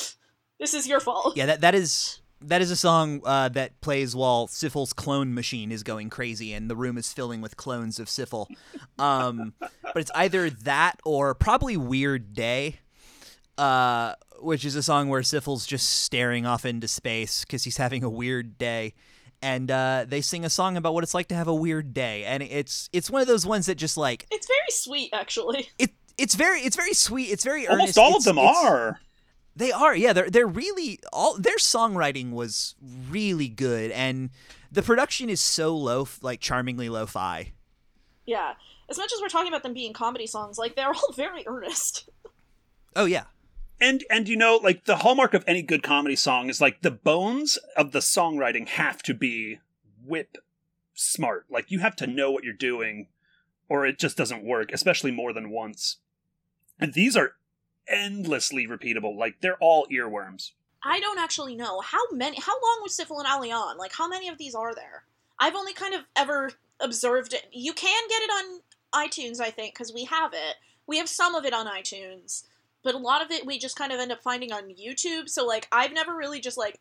[0.60, 1.38] this is your fault.
[1.38, 5.72] Yeah, that that is that is a song uh, that plays while Sifl's clone machine
[5.72, 8.48] is going crazy and the room is filling with clones of Sifl.
[9.00, 12.80] Um, but it's either that or probably Weird Day,
[13.58, 18.04] uh, which is a song where Sifl's just staring off into space because he's having
[18.04, 18.94] a weird day.
[19.42, 22.24] And uh, they sing a song about what it's like to have a weird day,
[22.24, 25.70] and it's it's one of those ones that just like It's very sweet, actually.
[25.78, 25.92] it.
[26.18, 27.26] It's very it's very sweet.
[27.32, 27.98] It's very Almost earnest.
[27.98, 29.00] all It's- of them are.
[29.56, 30.14] they are, yeah.
[30.14, 32.76] They're they're really all their songwriting was
[33.10, 34.30] really good, and
[34.72, 37.52] the production is so low, like charmingly lo-fi.
[38.26, 38.54] Yeah.
[38.90, 42.08] As much as we're talking about them being comedy songs, like they're all very earnest.
[42.96, 43.24] Oh yeah,
[43.84, 46.90] And and you know, like the hallmark of any good comedy song is like the
[46.90, 49.60] bones of the songwriting have to be
[50.06, 50.38] whip
[50.94, 51.48] smart.
[51.50, 53.08] Like you have to know what you're doing,
[53.68, 55.98] or it just doesn't work, especially more than once.
[56.80, 57.34] And these are
[57.86, 59.18] endlessly repeatable.
[59.18, 60.52] Like they're all earworms.
[60.82, 62.38] I don't actually know how many.
[62.40, 63.78] How long was Sifl and Olly on?
[63.78, 65.04] Like, how many of these are there?
[65.40, 67.48] I've only kind of ever observed it.
[67.52, 68.62] You can get it on
[68.94, 70.56] iTunes, I think, because we have it.
[70.88, 72.44] We have some of it on iTunes,
[72.84, 75.30] but a lot of it we just kind of end up finding on YouTube.
[75.30, 76.80] So, like, I've never really just like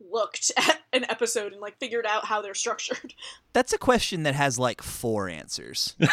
[0.00, 3.14] looked at an episode and like figured out how they're structured.
[3.52, 5.96] that's a question that has like four answers.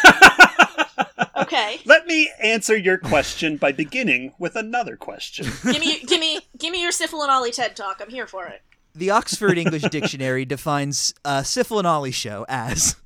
[1.41, 5.47] Okay, Let me answer your question by beginning with another question.
[5.63, 8.01] give me, give me, give me your Sifl and Olly TED talk.
[8.01, 8.61] I'm here for it.
[8.93, 12.97] The Oxford English Dictionary defines uh, Sifl and Olly show as,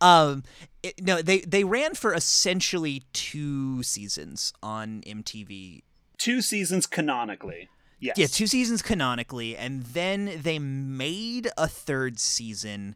[0.00, 0.42] um,
[0.88, 5.82] it, no, they they ran for essentially two seasons on MTV
[6.18, 7.68] Two seasons canonically.
[7.98, 8.18] Yes.
[8.18, 12.94] Yeah, two seasons canonically, and then they made a third season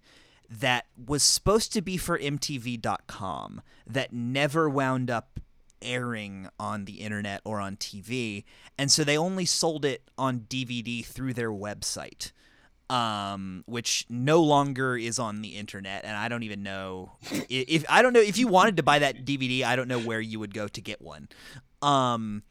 [0.49, 5.41] that was supposed to be for MTV.com that never wound up
[5.81, 8.45] airing on the internet or on TV,
[8.77, 12.33] and so they only sold it on DVD through their website.
[12.91, 17.85] Um, which no longer is on the internet, and I don't even know i- if
[17.89, 19.63] I don't know if you wanted to buy that DVD.
[19.63, 21.29] I don't know where you would go to get one.
[21.83, 22.43] Um,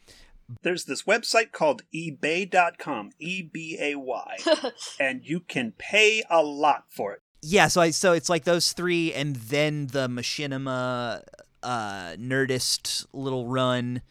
[0.64, 4.38] There's this website called ebay.com, E B A Y,
[5.00, 7.22] and you can pay a lot for it.
[7.42, 11.22] yeah so i so it's like those three and then the machinima
[11.64, 14.02] uh nerdist little run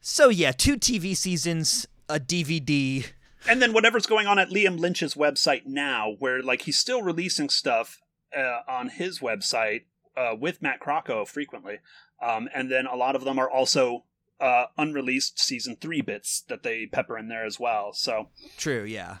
[0.00, 3.06] so yeah two tv seasons a dvd
[3.48, 7.48] And then whatever's going on at Liam Lynch's website now, where like he's still releasing
[7.48, 8.00] stuff
[8.36, 9.84] uh, on his website
[10.16, 11.78] uh, with Matt Crocco frequently,
[12.22, 14.04] um, and then a lot of them are also
[14.40, 17.92] uh, unreleased season three bits that they pepper in there as well.
[17.92, 19.18] So true yeah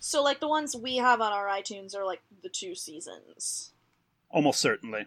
[0.00, 3.72] So, like the ones we have on our iTunes are like the two seasons.
[4.30, 5.06] almost certainly.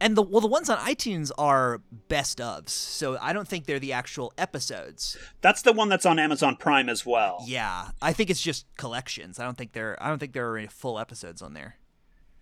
[0.00, 3.78] And the well the ones on itunes are best ofs so i don't think they're
[3.78, 7.42] the actual episodes That's the one that's on Amazon Prime as well.
[7.46, 10.58] yeah i think it's just collections i don't think there i don't think there are
[10.58, 11.76] any full episodes on there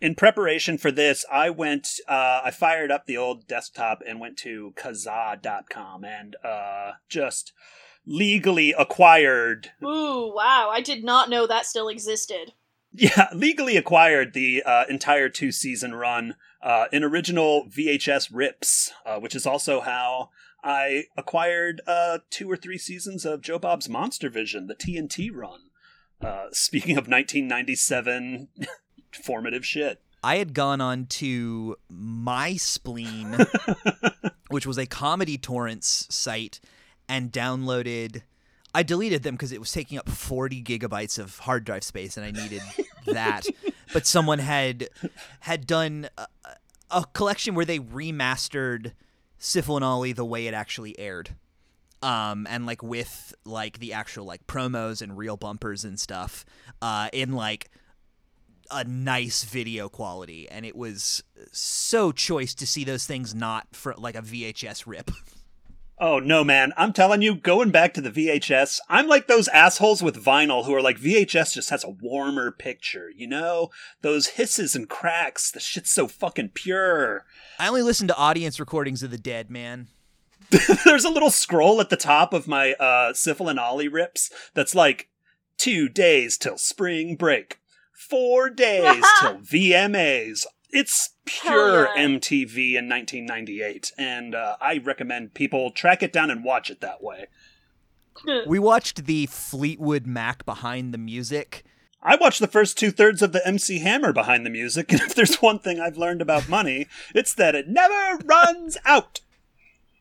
[0.00, 4.36] in preparation for this, I went, uh, I fired up the old desktop and went
[4.38, 7.52] to Kazaa.com and uh, just
[8.04, 10.68] legally acquired, Ooh, wow!
[10.70, 12.52] I did not know that still existed.
[12.92, 16.34] yeah, legally acquired the uh, entire two season run
[16.64, 20.30] uh, in original VHS rips, uh, which is also how
[20.64, 25.60] I acquired uh, two or three seasons of Joe Bob's Monster Vision, the TNT run.
[26.22, 28.48] Uh, speaking of 1997
[29.22, 30.00] formative shit.
[30.22, 33.36] I had gone on to My Spleen,
[34.48, 36.60] which was a comedy torrents site,
[37.10, 38.22] and downloaded.
[38.74, 42.24] I deleted them because it was taking up 40 gigabytes of hard drive space, and
[42.24, 42.62] I needed
[43.04, 43.44] that.
[43.92, 44.88] But someone had
[45.40, 46.26] had done a,
[46.90, 48.92] a collection where they remastered
[49.38, 51.30] Sifl and Olly the way it actually aired.
[52.02, 56.44] um, and like with like the actual like promos and real bumpers and stuff,
[56.82, 57.70] uh, in like
[58.70, 61.22] a nice video quality, and it was
[61.52, 65.10] so choice to see those things not for like a VHS rip.
[65.98, 66.72] Oh no, man!
[66.76, 70.74] I'm telling you, going back to the VHS, I'm like those assholes with vinyl who
[70.74, 73.70] are like VHS just has a warmer picture, you know?
[74.02, 77.24] Those hisses and cracks, the shit's so fucking pure.
[77.60, 79.86] I only listen to audience recordings of the dead, man.
[80.84, 84.74] There's a little scroll at the top of my uh Sifl and Olly rips that's
[84.74, 85.08] like
[85.56, 87.60] two days till spring break,
[87.92, 90.44] four days till VMAs.
[90.70, 92.06] It's pure yeah.
[92.06, 97.02] MTV in 1998, and uh, I recommend people track it down and watch it that
[97.02, 97.26] way.
[98.46, 101.64] We watched the Fleetwood Mac behind the music.
[102.00, 105.16] I watched the first two thirds of the MC Hammer behind the music, and if
[105.16, 109.20] there's one thing I've learned about money, it's that it never runs out.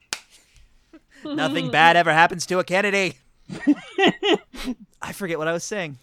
[1.25, 3.17] Nothing bad ever happens to a Kennedy.
[5.01, 5.97] I forget what I was saying.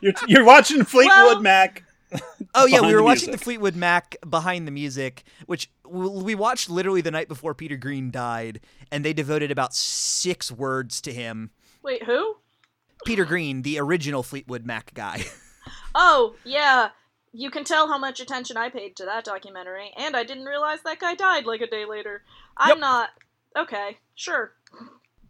[0.00, 1.82] You're, you're watching Fleetwood Well- Mac.
[2.54, 3.38] Oh yeah, we were the watching the.
[3.38, 8.60] Fleetwood Mac behind the music, which we watched literally the night before Peter Green died,
[8.92, 11.50] and they devoted about six words to him.
[11.82, 12.36] Wait, who?
[13.04, 15.24] Peter Green, the original Fleetwood Mac guy.
[15.94, 16.88] Oh, yeah.
[17.32, 20.80] You can tell how much attention I paid to that documentary, and I didn't realize
[20.84, 22.22] that guy died like a day later.
[22.56, 22.78] I'm Yep.
[22.78, 23.10] not.
[23.56, 24.52] Okay, sure.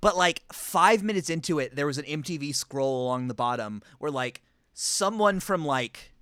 [0.00, 4.10] But like five minutes into it, there was an MTV scroll along the bottom where
[4.10, 6.13] like someone from like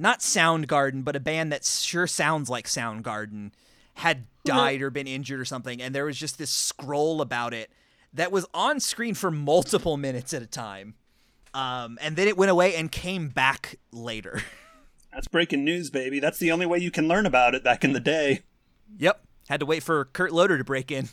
[0.00, 3.52] not Soundgarden, but a band that sure sounds like Soundgarden
[3.94, 7.70] had died or been injured or something, and there was just this scroll about it
[8.12, 10.94] that was on screen for multiple minutes at a time.
[11.52, 14.42] Um, and then it went away and came back later.
[15.12, 16.20] That's breaking news, baby.
[16.20, 18.42] That's the only way you can learn about it back in the day.
[18.98, 19.22] yep.
[19.48, 21.08] Had to wait for Kurt Loder to break in.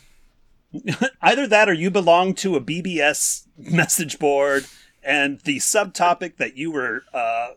[1.21, 4.67] Either that or you belong to a BBS message board,
[5.01, 7.53] and the subtopic that you were uh,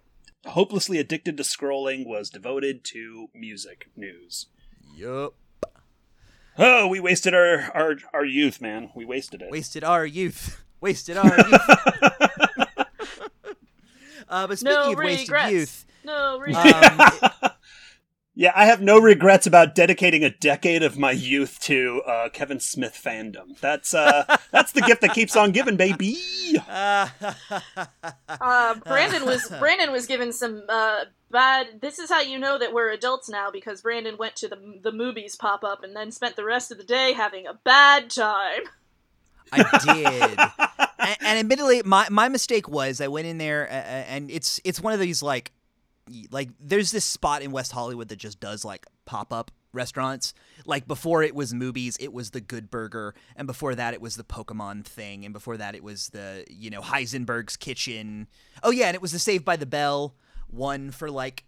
[0.46, 4.46] hopelessly addicted to scrolling was devoted to music news.
[4.94, 5.34] Yup.
[6.58, 8.90] Oh, we wasted our, our, our youth, man.
[8.94, 9.50] We wasted it.
[9.50, 10.62] Wasted our youth.
[10.82, 11.60] Wasted our youth.
[14.30, 17.00] uh, but speaking No of wasted youth, No, re- um,
[18.40, 22.58] Yeah, I have no regrets about dedicating a decade of my youth to uh, Kevin
[22.58, 23.60] Smith fandom.
[23.60, 26.16] That's uh, that's the gift that keeps on giving, baby.
[26.66, 27.06] uh,
[28.86, 31.82] Brandon was Brandon was given some uh, bad.
[31.82, 34.90] This is how you know that we're adults now because Brandon went to the the
[34.90, 38.62] movies pop up and then spent the rest of the day having a bad time.
[39.52, 40.38] I did.
[40.98, 44.94] and, and admittedly, my, my mistake was I went in there and it's it's one
[44.94, 45.59] of these like y-
[46.30, 50.34] like there's this spot in West Hollywood that just does like pop up restaurants.
[50.66, 54.16] Like before it was movies, it was the Good Burger, and before that it was
[54.16, 58.28] the Pokemon thing, and before that it was the you know Heisenberg's Kitchen.
[58.62, 60.14] Oh yeah, and it was the Saved by the Bell
[60.48, 61.44] one for like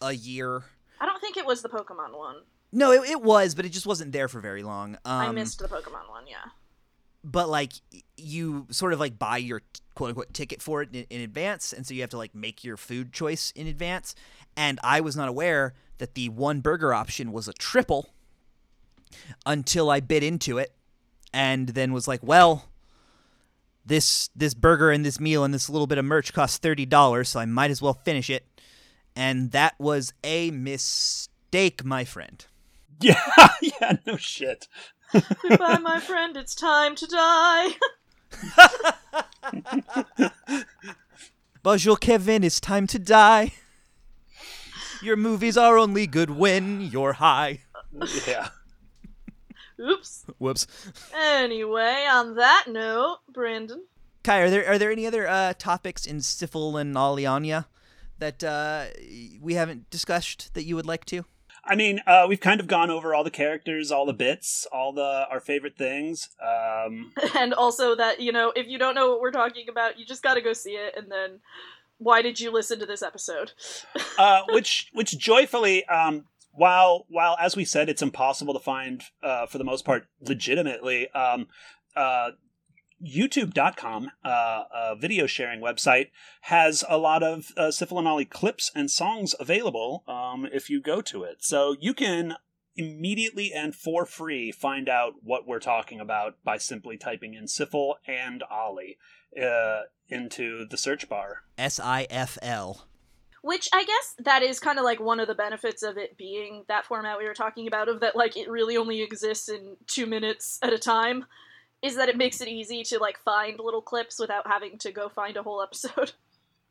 [0.00, 0.62] a year.
[1.00, 2.36] I don't think it was the Pokemon one.
[2.70, 4.96] No, it, it was, but it just wasn't there for very long.
[5.04, 6.26] Um, I missed the Pokemon one.
[6.26, 6.50] Yeah.
[7.24, 7.72] But like
[8.16, 9.62] you sort of like buy your
[9.94, 12.62] quote unquote ticket for it in, in advance and so you have to like make
[12.64, 14.14] your food choice in advance.
[14.56, 18.10] And i was not aware that the one burger option was a triple
[19.46, 20.72] until i bit into it
[21.32, 22.68] and then was like well
[23.84, 27.40] this this burger and this meal and this little bit of merch costs $30 so
[27.40, 28.44] i might as well finish it.
[29.16, 32.44] And that was a mistake my friend.
[33.00, 34.66] Yeah, yeah, no shit.
[35.12, 36.36] Goodbye, my friend.
[36.36, 37.70] It's time to die.
[41.62, 42.44] Bonjour, Kevin.
[42.44, 43.54] It's time to die.
[45.02, 47.62] Your movies are only good when you're high.
[48.26, 48.48] Yeah.
[49.80, 50.26] Oops.
[50.38, 50.66] Whoops.
[51.14, 53.84] Anyway, on that note, Brandon.
[54.24, 57.66] Kai, are there are there any other uh, topics in Sifl and Aliania
[58.18, 58.86] that uh,
[59.40, 61.24] we haven't discussed that you would like to?
[61.68, 64.92] I mean, uh, we've kind of gone over all the characters, all the bits, all
[64.92, 66.30] the our favorite things.
[66.42, 70.04] Um, and also that you know if you don't know what we're talking about you
[70.04, 71.40] just gotta go see it and then
[71.98, 73.52] why did you listen to this episode
[74.18, 79.46] uh, which which joyfully um, while while as we said it's impossible to find uh,
[79.46, 81.46] for the most part legitimately um,
[81.96, 82.30] uh,
[83.04, 86.08] youtube.com uh, a video sharing website
[86.42, 90.80] has a lot of uh, Sifl and Olly clips and songs available um, if you
[90.80, 91.36] go to it.
[91.40, 92.34] So you can
[92.76, 97.94] immediately and for free find out what we're talking about by simply typing in Sifl
[98.06, 98.98] and Olly
[99.40, 101.42] uh, into the search bar.
[101.58, 102.86] S I F L.
[103.42, 106.64] Which I guess that is kind of like one of the benefits of it being
[106.68, 110.06] that format we were talking about, of that like it really only exists in two
[110.06, 111.24] minutes at a time,
[111.82, 115.08] is that it makes it easy to like find little clips without having to go
[115.08, 116.12] find a whole episode.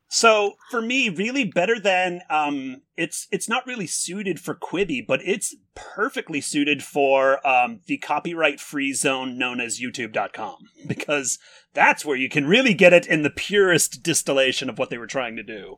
[0.10, 5.20] So for me, really better than um, it's it's not really suited for Quibi, but
[5.24, 11.40] it's perfectly suited for um, the copyright free zone known as YouTube.com because
[11.74, 15.08] that's where you can really get it in the purest distillation of what they were
[15.08, 15.78] trying to do.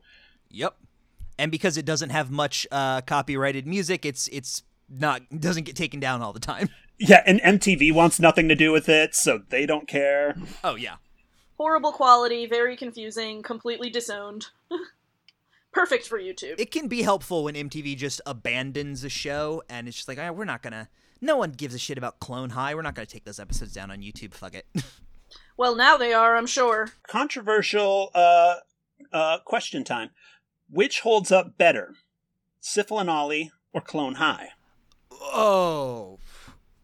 [0.50, 0.76] Yep.
[1.38, 5.98] And because it doesn't have much uh, copyrighted music, it's it's not doesn't get taken
[5.98, 6.68] down all the time.
[7.02, 10.36] Yeah, and MTV wants nothing to do with it, so they don't care.
[10.62, 10.96] Oh yeah.
[11.56, 14.48] Horrible quality, very confusing, completely disowned.
[15.72, 16.60] Perfect for YouTube.
[16.60, 20.30] It can be helpful when MTV just abandons a show and it's just like, oh,
[20.32, 20.90] we're not gonna.
[21.22, 22.74] No one gives a shit about Clone High.
[22.74, 24.34] We're not gonna take those episodes down on YouTube.
[24.34, 24.66] Fuck it.
[25.56, 26.90] well, now they are, I'm sure.
[27.08, 28.56] Controversial uh,
[29.10, 30.10] uh, question time:
[30.68, 31.94] Which holds up better,
[32.62, 34.50] Sifl and Olly or Clone High?
[35.10, 36.19] oh.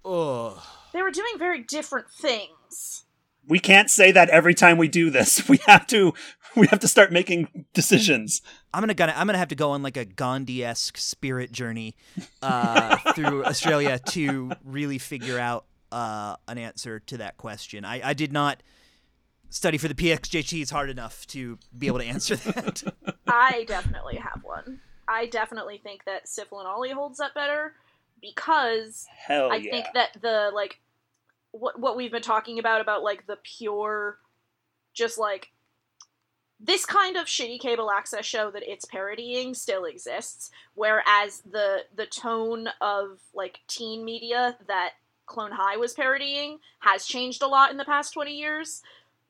[0.07, 0.63] Oh.
[0.93, 3.05] They were doing very different things.
[3.47, 5.49] We can't say that every time we do this.
[5.49, 6.15] We have to.
[6.55, 8.41] We have to start making decisions.
[8.73, 11.97] I'm gonna gonna I'm gonna have to go on like a Gandhi esque spirit journey
[12.41, 17.85] uh, through Australia to really figure out uh, an answer to that question.
[17.85, 18.63] I, I did not
[19.51, 22.83] study for the PXJTs hard enough to be able to answer that.
[23.27, 24.81] I definitely have one.
[25.07, 27.75] I definitely think that Sifl and Olly holds up better
[28.21, 29.71] because Hell I yeah!
[29.71, 30.81] think that the like
[31.53, 34.19] what what we've been talking about about like the pure
[34.95, 35.51] just like
[36.59, 42.07] this kind of shitty cable access show that it's parodying still exists whereas the the
[42.07, 44.95] tone of like teen media that
[45.27, 48.83] Clone High was parodying has changed a lot in the past 20 years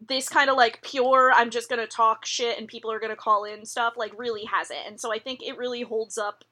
[0.07, 3.45] this kind of like pure i'm just gonna talk shit and people are gonna call
[3.45, 6.45] in stuff like really hasn't and so i think it really holds up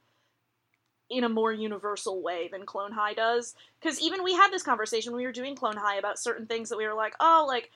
[1.10, 3.54] in a more universal way than clone high does.
[3.80, 6.68] Because even we had this conversation when we were doing clone high about certain things
[6.68, 7.70] that we were like oh like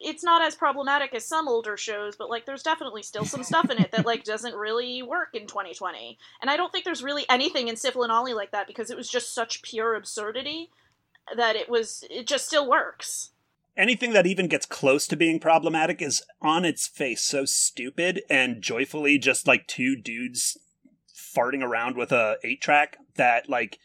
[0.00, 3.68] it's not as problematic as some older shows but like there's definitely still some stuff
[3.68, 7.26] in it that like doesn't really work in 2020 and i don't think there's really
[7.28, 10.70] anything in Sifl and olly like that because it was just such pure absurdity
[11.36, 13.30] that it was it just still works.
[13.74, 18.60] Anything that even gets close to being problematic is on its face so stupid and
[18.60, 20.58] joyfully just like two dudes
[21.34, 23.78] farting around with a eight track that like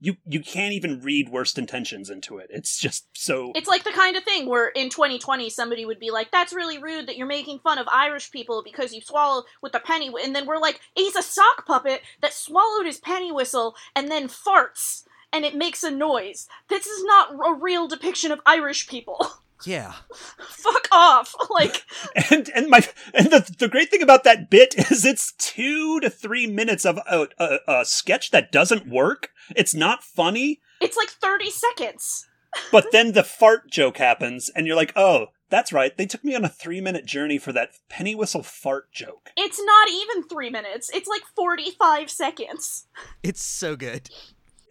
[0.00, 2.48] you you can't even read worst intentions into it.
[2.50, 6.10] It's just so It's like the kind of thing where in 2020 somebody would be
[6.10, 9.74] like, "That's really rude that you're making fun of Irish people because you swallow with
[9.74, 13.32] a penny," wh-" and then we're like, "He's a sock puppet that swallowed his penny
[13.32, 16.48] whistle and then farts." And it makes a noise.
[16.68, 19.26] This is not a real depiction of Irish people.
[19.66, 19.92] yeah.
[20.48, 21.34] Fuck off!
[21.50, 21.84] Like,
[22.32, 22.80] and and my
[23.12, 26.98] and the the great thing about that bit is it's two to three minutes of
[27.08, 29.30] a, a, a sketch that doesn't work.
[29.54, 32.26] It's not funny, it's like 30 seconds.
[32.72, 35.96] but then the fart joke happens, and you're like, oh, that's right.
[35.96, 39.30] They took me on a three minute journey for that penny whistle fart joke.
[39.36, 40.90] It's not even three minutes.
[40.92, 42.86] It's like 45 seconds.
[43.22, 44.08] It's so good.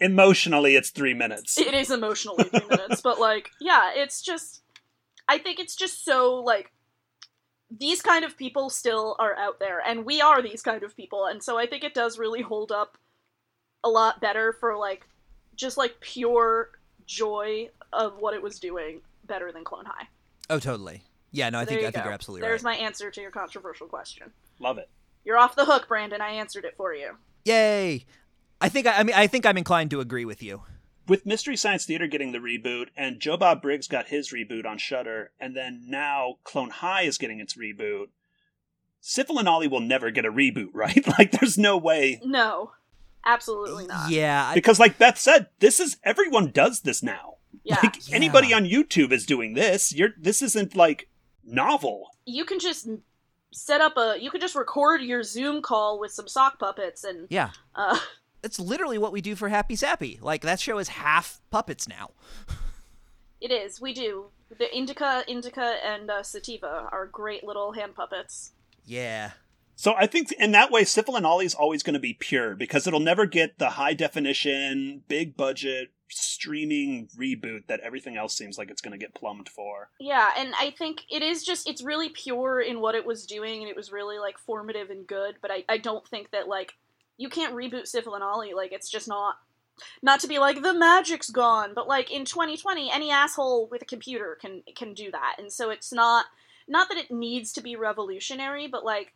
[0.01, 1.57] Emotionally, it's three minutes.
[1.57, 4.62] It is emotionally three minutes, but like, yeah, it's just.
[5.33, 6.71] I think it's just so like.
[7.75, 11.25] These kind of people still are out there, and we are these kind of people,
[11.25, 12.99] and so I think it does really hold up
[13.83, 15.07] a lot better for like,
[15.55, 16.69] just like pure
[17.07, 20.07] joy of what it was doing better than Clone High.
[20.51, 21.01] Oh, totally.
[21.31, 22.73] Yeah, no, I There think you I think you're absolutely There's right.
[22.73, 24.31] There's my answer to your controversial question.
[24.59, 24.87] Love it.
[25.25, 26.21] You're off the hook, Brandon.
[26.21, 27.13] I answered it for you.
[27.45, 28.05] Yay!
[28.61, 30.61] I think I, I mean I think I'm inclined to agree with you.
[31.07, 34.77] With Mystery Science Theater getting the reboot, and Joe Bob Briggs got his reboot on
[34.77, 38.05] Shudder, and then now Clone High is getting its reboot.
[39.01, 41.05] Sifl and Olly will never get a reboot, right?
[41.17, 42.21] Like, there's no way.
[42.23, 42.71] No,
[43.25, 44.09] absolutely not.
[44.09, 47.33] Yeah, I, Because, like Beth said, this is everyone does this now.
[47.63, 47.79] Yeah.
[47.81, 49.93] Like anybody on YouTube is doing this.
[49.93, 51.07] You're this isn't like
[51.45, 52.09] novel.
[52.25, 52.87] you can just
[53.51, 57.27] set up a you can just record your zoom call with some sock puppets and
[57.29, 57.51] yeah.
[57.75, 57.97] uh
[58.43, 60.19] It's literally what we do for Happy Sappy.
[60.21, 62.11] Like that show is half puppets now.
[63.41, 64.25] it is we do
[64.57, 68.51] the indica indica and uh, sativa are great little hand puppets
[68.85, 69.31] Yeah.
[69.75, 72.85] So I think in that way, Sifl and Olly's always going to be pure because
[72.85, 78.69] it'll never get the high definition, big budget streaming reboot that everything else seems like
[78.69, 79.89] it's going to get plumbed for.
[79.99, 83.61] yeah and i think it is just it's really pure in what it was doing
[83.61, 86.73] and it was really like formative and good but i, I don't think that like
[87.17, 89.35] you can't reboot sifl and olly like it's just not
[90.01, 93.85] not to be like the magic's gone but like in 2020 any asshole with a
[93.85, 96.25] computer can can do that and so it's not
[96.67, 99.13] not that it needs to be revolutionary but like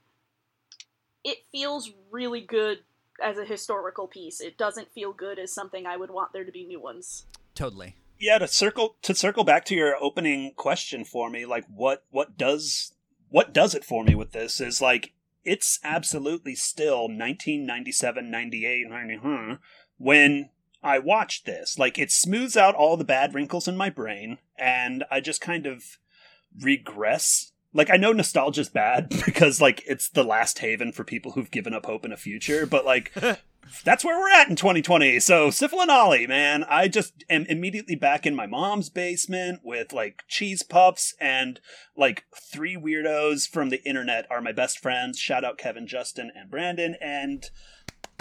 [1.23, 2.79] it feels really good
[3.21, 4.39] as a historical piece.
[4.39, 7.25] It doesn't feel good as something I would want there to be new ones.
[7.55, 7.95] Totally.
[8.19, 12.37] Yeah, to circle to circle back to your opening question for me, like what what
[12.37, 12.93] does
[13.29, 15.13] what does it for me with this is like
[15.47, 19.53] it's absolutely still 1997, 98, 90, hmm,
[19.97, 20.49] when
[20.83, 21.79] I watched this.
[21.79, 25.65] Like it smooths out all the bad wrinkles in my brain and I just kind
[25.65, 25.83] of
[26.61, 27.53] regress.
[27.73, 31.73] Like I know nostalgia's bad because like it's the last haven for people who've given
[31.73, 33.13] up hope in a future, but like
[33.83, 35.19] that's where we're at in 2020.
[35.19, 40.23] So Sifl Olly, man, I just am immediately back in my mom's basement with like
[40.27, 41.59] cheese puffs and
[41.95, 45.19] like three weirdos from the internet are my best friends.
[45.19, 46.95] Shout out Kevin, Justin, and Brandon.
[47.01, 47.49] And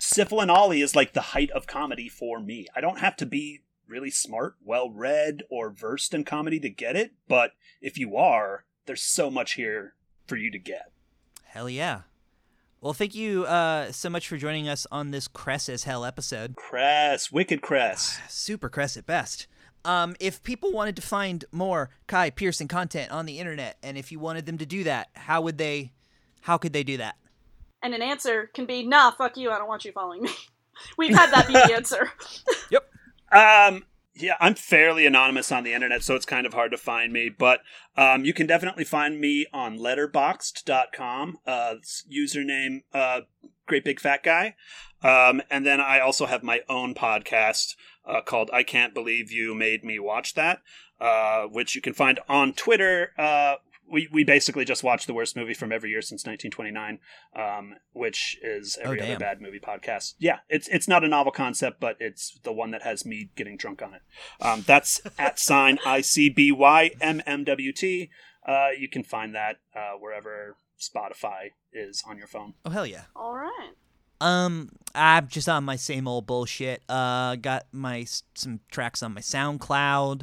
[0.00, 2.66] Sifl Olly is like the height of comedy for me.
[2.74, 6.96] I don't have to be really smart, well read, or versed in comedy to get
[6.96, 9.94] it, but if you are, there's so much here
[10.26, 10.92] for you to get.
[11.44, 12.02] Hell yeah.
[12.86, 16.54] Well, thank you uh, so much for joining us on this Cress as Hell episode.
[16.54, 18.20] Cress, wicked Cress.
[18.28, 19.48] Super Cress at best.
[19.84, 24.12] Um, if people wanted to find more Kai Pearson content on the internet, and if
[24.12, 25.94] you wanted them to do that, how would they?
[26.42, 27.16] How could they do that?
[27.82, 30.30] And an answer can be, nah, fuck you, I don't want you following me.
[30.96, 32.12] We've had that be the answer.
[32.70, 32.88] Yep.
[33.32, 33.84] Um,
[34.18, 37.28] yeah, I'm fairly anonymous on the internet, so it's kind of hard to find me.
[37.28, 37.60] But
[37.96, 41.38] um, you can definitely find me on letterboxd.com.
[41.46, 41.74] Uh,
[42.10, 43.22] username uh,
[43.66, 44.54] Great Big Fat Guy.
[45.02, 47.74] Um, and then I also have my own podcast
[48.06, 50.62] uh, called I Can't Believe You Made Me Watch That,
[50.98, 53.12] uh, which you can find on Twitter.
[53.90, 56.98] We, we basically just watch the worst movie from every year since 1929,
[57.36, 60.14] um, which is every Oh, other bad movie podcast.
[60.18, 63.56] Yeah, it's it's not a novel concept, but it's the one that has me getting
[63.56, 64.02] drunk on it.
[64.40, 68.10] Um, that's at sign I C B Y M M W T.
[68.46, 72.54] Uh, you can find that uh, wherever Spotify is on your phone.
[72.64, 73.02] Oh hell yeah.
[73.14, 73.70] All right.
[74.20, 76.82] Um, I'm just on my same old bullshit.
[76.88, 80.22] Uh, got my some tracks on my SoundCloud.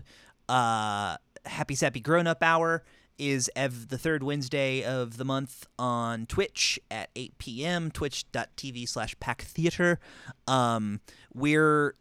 [0.49, 2.84] Uh, Happy Sappy Grown Up Hour
[3.18, 7.91] is ev- the third Wednesday of the month on Twitch at 8 p.m.
[7.91, 9.99] Twitch.tv slash Pack Theater.
[10.47, 11.01] Um,
[11.34, 11.95] we're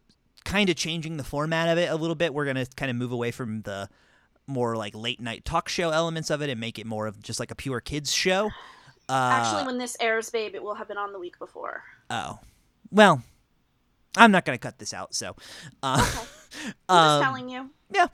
[0.45, 2.35] kind of changing the format of it a little bit.
[2.35, 3.89] We're gonna kind of move away from the
[4.47, 7.39] more like late night talk show elements of it and make it more of just
[7.39, 8.51] like a pure kids show.
[9.09, 11.83] Uh, Actually, when this airs, babe, it will have been on the week before.
[12.11, 12.39] Oh,
[12.91, 13.23] well,
[14.17, 15.15] I'm not gonna cut this out.
[15.15, 15.37] So,
[15.83, 16.25] uh,
[16.89, 17.71] I'm um, just telling you.
[17.95, 18.07] Yeah,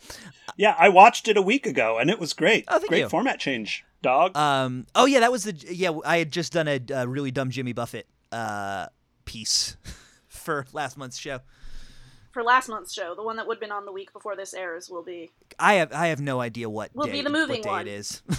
[0.57, 2.65] Yeah, I watched it a week ago and it was great.
[2.69, 3.09] Oh, thank great you.
[3.09, 4.37] format change, dog.
[4.37, 5.93] um, oh yeah, that was the yeah.
[6.05, 8.87] I had just done a, a really dumb Jimmy Buffett uh
[9.25, 9.77] piece
[10.29, 11.41] for last month's show.
[12.33, 14.55] For last month's show, the one that would have been on the week before this
[14.55, 15.31] airs will be.
[15.59, 17.89] I have I have no idea what Will day, be the moving what day one.
[17.89, 18.23] it is.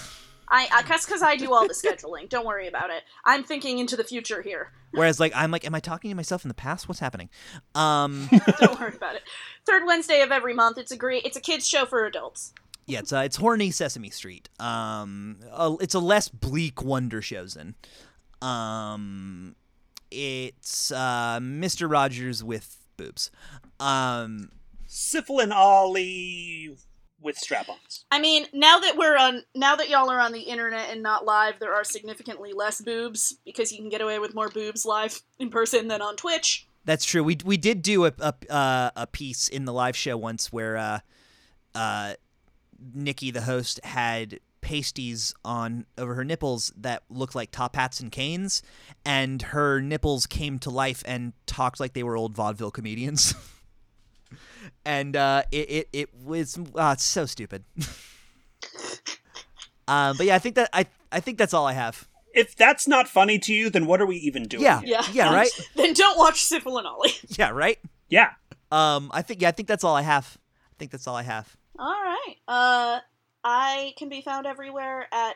[0.52, 2.28] I, I guess because I do all the scheduling.
[2.28, 3.04] Don't worry about it.
[3.24, 4.72] I'm thinking into the future here.
[4.92, 6.88] Whereas like I'm like, am I talking to myself in the past?
[6.88, 7.30] What's happening?
[7.76, 8.28] Um,
[8.60, 9.22] Don't worry about it.
[9.70, 10.80] Third Wednesday of every month.
[10.80, 11.26] It's a great.
[11.26, 12.54] It's a kids show for adults.
[12.88, 14.50] yeah, it's uh, it's horny Sesame Street.
[14.60, 17.76] Um, a, it's a less bleak Wonder Showzen.
[18.42, 19.56] Um,
[20.10, 21.90] it's uh Mr.
[21.90, 23.30] Rogers with boobs.
[23.80, 24.50] Um,
[24.88, 26.76] Sifl and Olly
[27.22, 28.06] with strap-ons.
[28.12, 31.26] I mean, now that we're on, now that y'all are on the internet and not
[31.26, 35.22] live, there are significantly less boobs because you can get away with more boobs live
[35.38, 36.66] in person than on Twitch.
[36.90, 37.24] That's true.
[37.24, 40.76] We we did do a a, uh, a piece in the live show once where
[40.76, 41.00] uh,
[41.76, 42.14] uh,
[42.96, 48.12] Nikki, the host, had pasties on over her nipples that looked like top hats and
[48.12, 48.64] canes,
[49.06, 53.36] and her nipples came to life and talked like they were old vaudeville comedians.
[54.84, 57.66] and uh, it, it it was uh, it's so stupid.
[59.88, 62.09] um, but yeah, I think that I I think that's all I have.
[62.34, 64.64] If that's not funny to you, then what are we even doing?
[64.64, 64.90] Yeah, here?
[64.90, 65.06] Yeah.
[65.12, 65.50] yeah, right.
[65.76, 67.12] Then don't watch Sifl and Olly.
[67.30, 67.80] Yeah, right.
[68.08, 68.32] Yeah.
[68.72, 70.38] Um, I think yeah, I think that's all I have.
[70.72, 71.56] I think that's all I have.
[71.78, 72.36] All right.
[72.48, 73.00] Uh,
[73.44, 75.36] I can be found everywhere at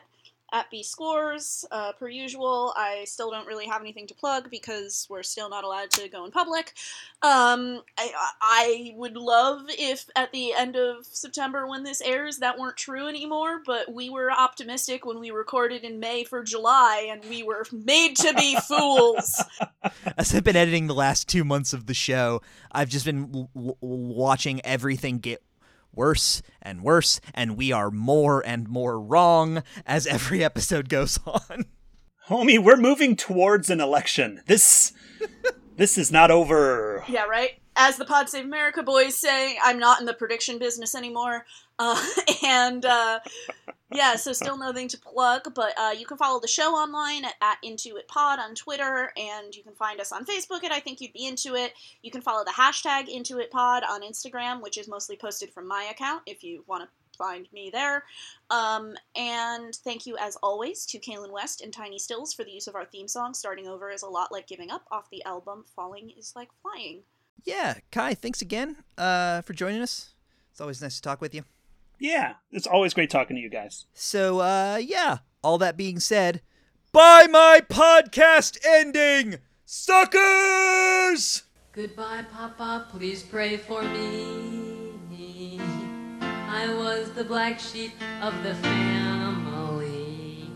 [0.54, 2.72] at B Scores uh, per usual.
[2.76, 6.24] I still don't really have anything to plug because we're still not allowed to go
[6.24, 6.74] in public.
[7.22, 12.56] Um, I I would love if at the end of September when this airs that
[12.58, 13.62] weren't true anymore.
[13.66, 18.16] But we were optimistic when we recorded in May for July, and we were made
[18.18, 19.42] to be fools.
[20.16, 22.40] As I've been editing the last two months of the show,
[22.70, 25.42] I've just been w- w- watching everything get
[25.96, 31.66] worse and worse, and we are more and more wrong as every episode goes on.
[32.28, 34.40] Homie, we're moving towards an election.
[34.46, 34.92] This
[35.76, 37.04] this is not over.
[37.08, 37.60] Yeah, right.
[37.76, 41.44] As the Pod Save America boys say, I'm not in the prediction business anymore.
[41.78, 42.04] Uh,
[42.44, 43.20] and uh,
[43.92, 47.34] yeah, so still nothing to plug, but uh, you can follow the show online at,
[47.40, 51.12] at Pod on Twitter, and you can find us on Facebook at I Think You'd
[51.12, 51.72] Be Into It.
[52.02, 55.66] You can follow the hashtag Into It Pod on Instagram, which is mostly posted from
[55.66, 58.04] my account if you want to find me there.
[58.50, 62.66] Um, and thank you, as always, to Kaylin West and Tiny Stills for the use
[62.66, 65.64] of our theme song, Starting Over is a Lot Like Giving Up, off the album
[65.74, 67.02] Falling is Like Flying.
[67.42, 70.14] Yeah, Kai, thanks again uh, for joining us.
[70.50, 71.44] It's always nice to talk with you.
[71.98, 73.86] Yeah, it's always great talking to you guys.
[73.92, 76.42] So, uh, yeah, all that being said,
[76.92, 81.42] bye my podcast ending, suckers!
[81.72, 84.54] Goodbye, Papa, please pray for me.
[86.56, 87.90] I was the black sheep
[88.22, 90.48] of the family.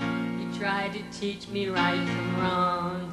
[0.00, 3.11] He tried to teach me right from wrong.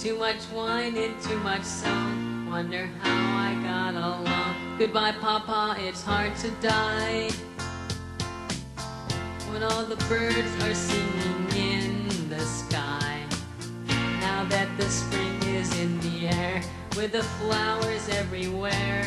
[0.00, 2.48] Too much wine and too much song.
[2.48, 4.78] Wonder how I got along.
[4.78, 7.30] Goodbye, Papa, it's hard to die.
[9.50, 13.24] When all the birds are singing in the sky.
[14.20, 16.62] Now that the spring is in the air,
[16.96, 19.04] with the flowers everywhere,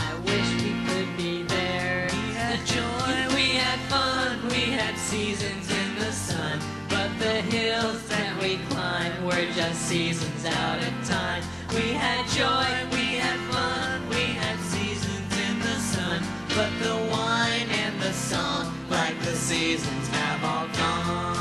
[0.00, 2.08] I wish we could be there.
[2.10, 5.73] We had joy, we had fun, we had seasons
[7.24, 11.42] the hills that we climb were just seasons out of time.
[11.70, 16.22] We had joy, we had fun, we had seasons in the sun.
[16.54, 21.33] But the wine and the song, like the seasons, have all gone.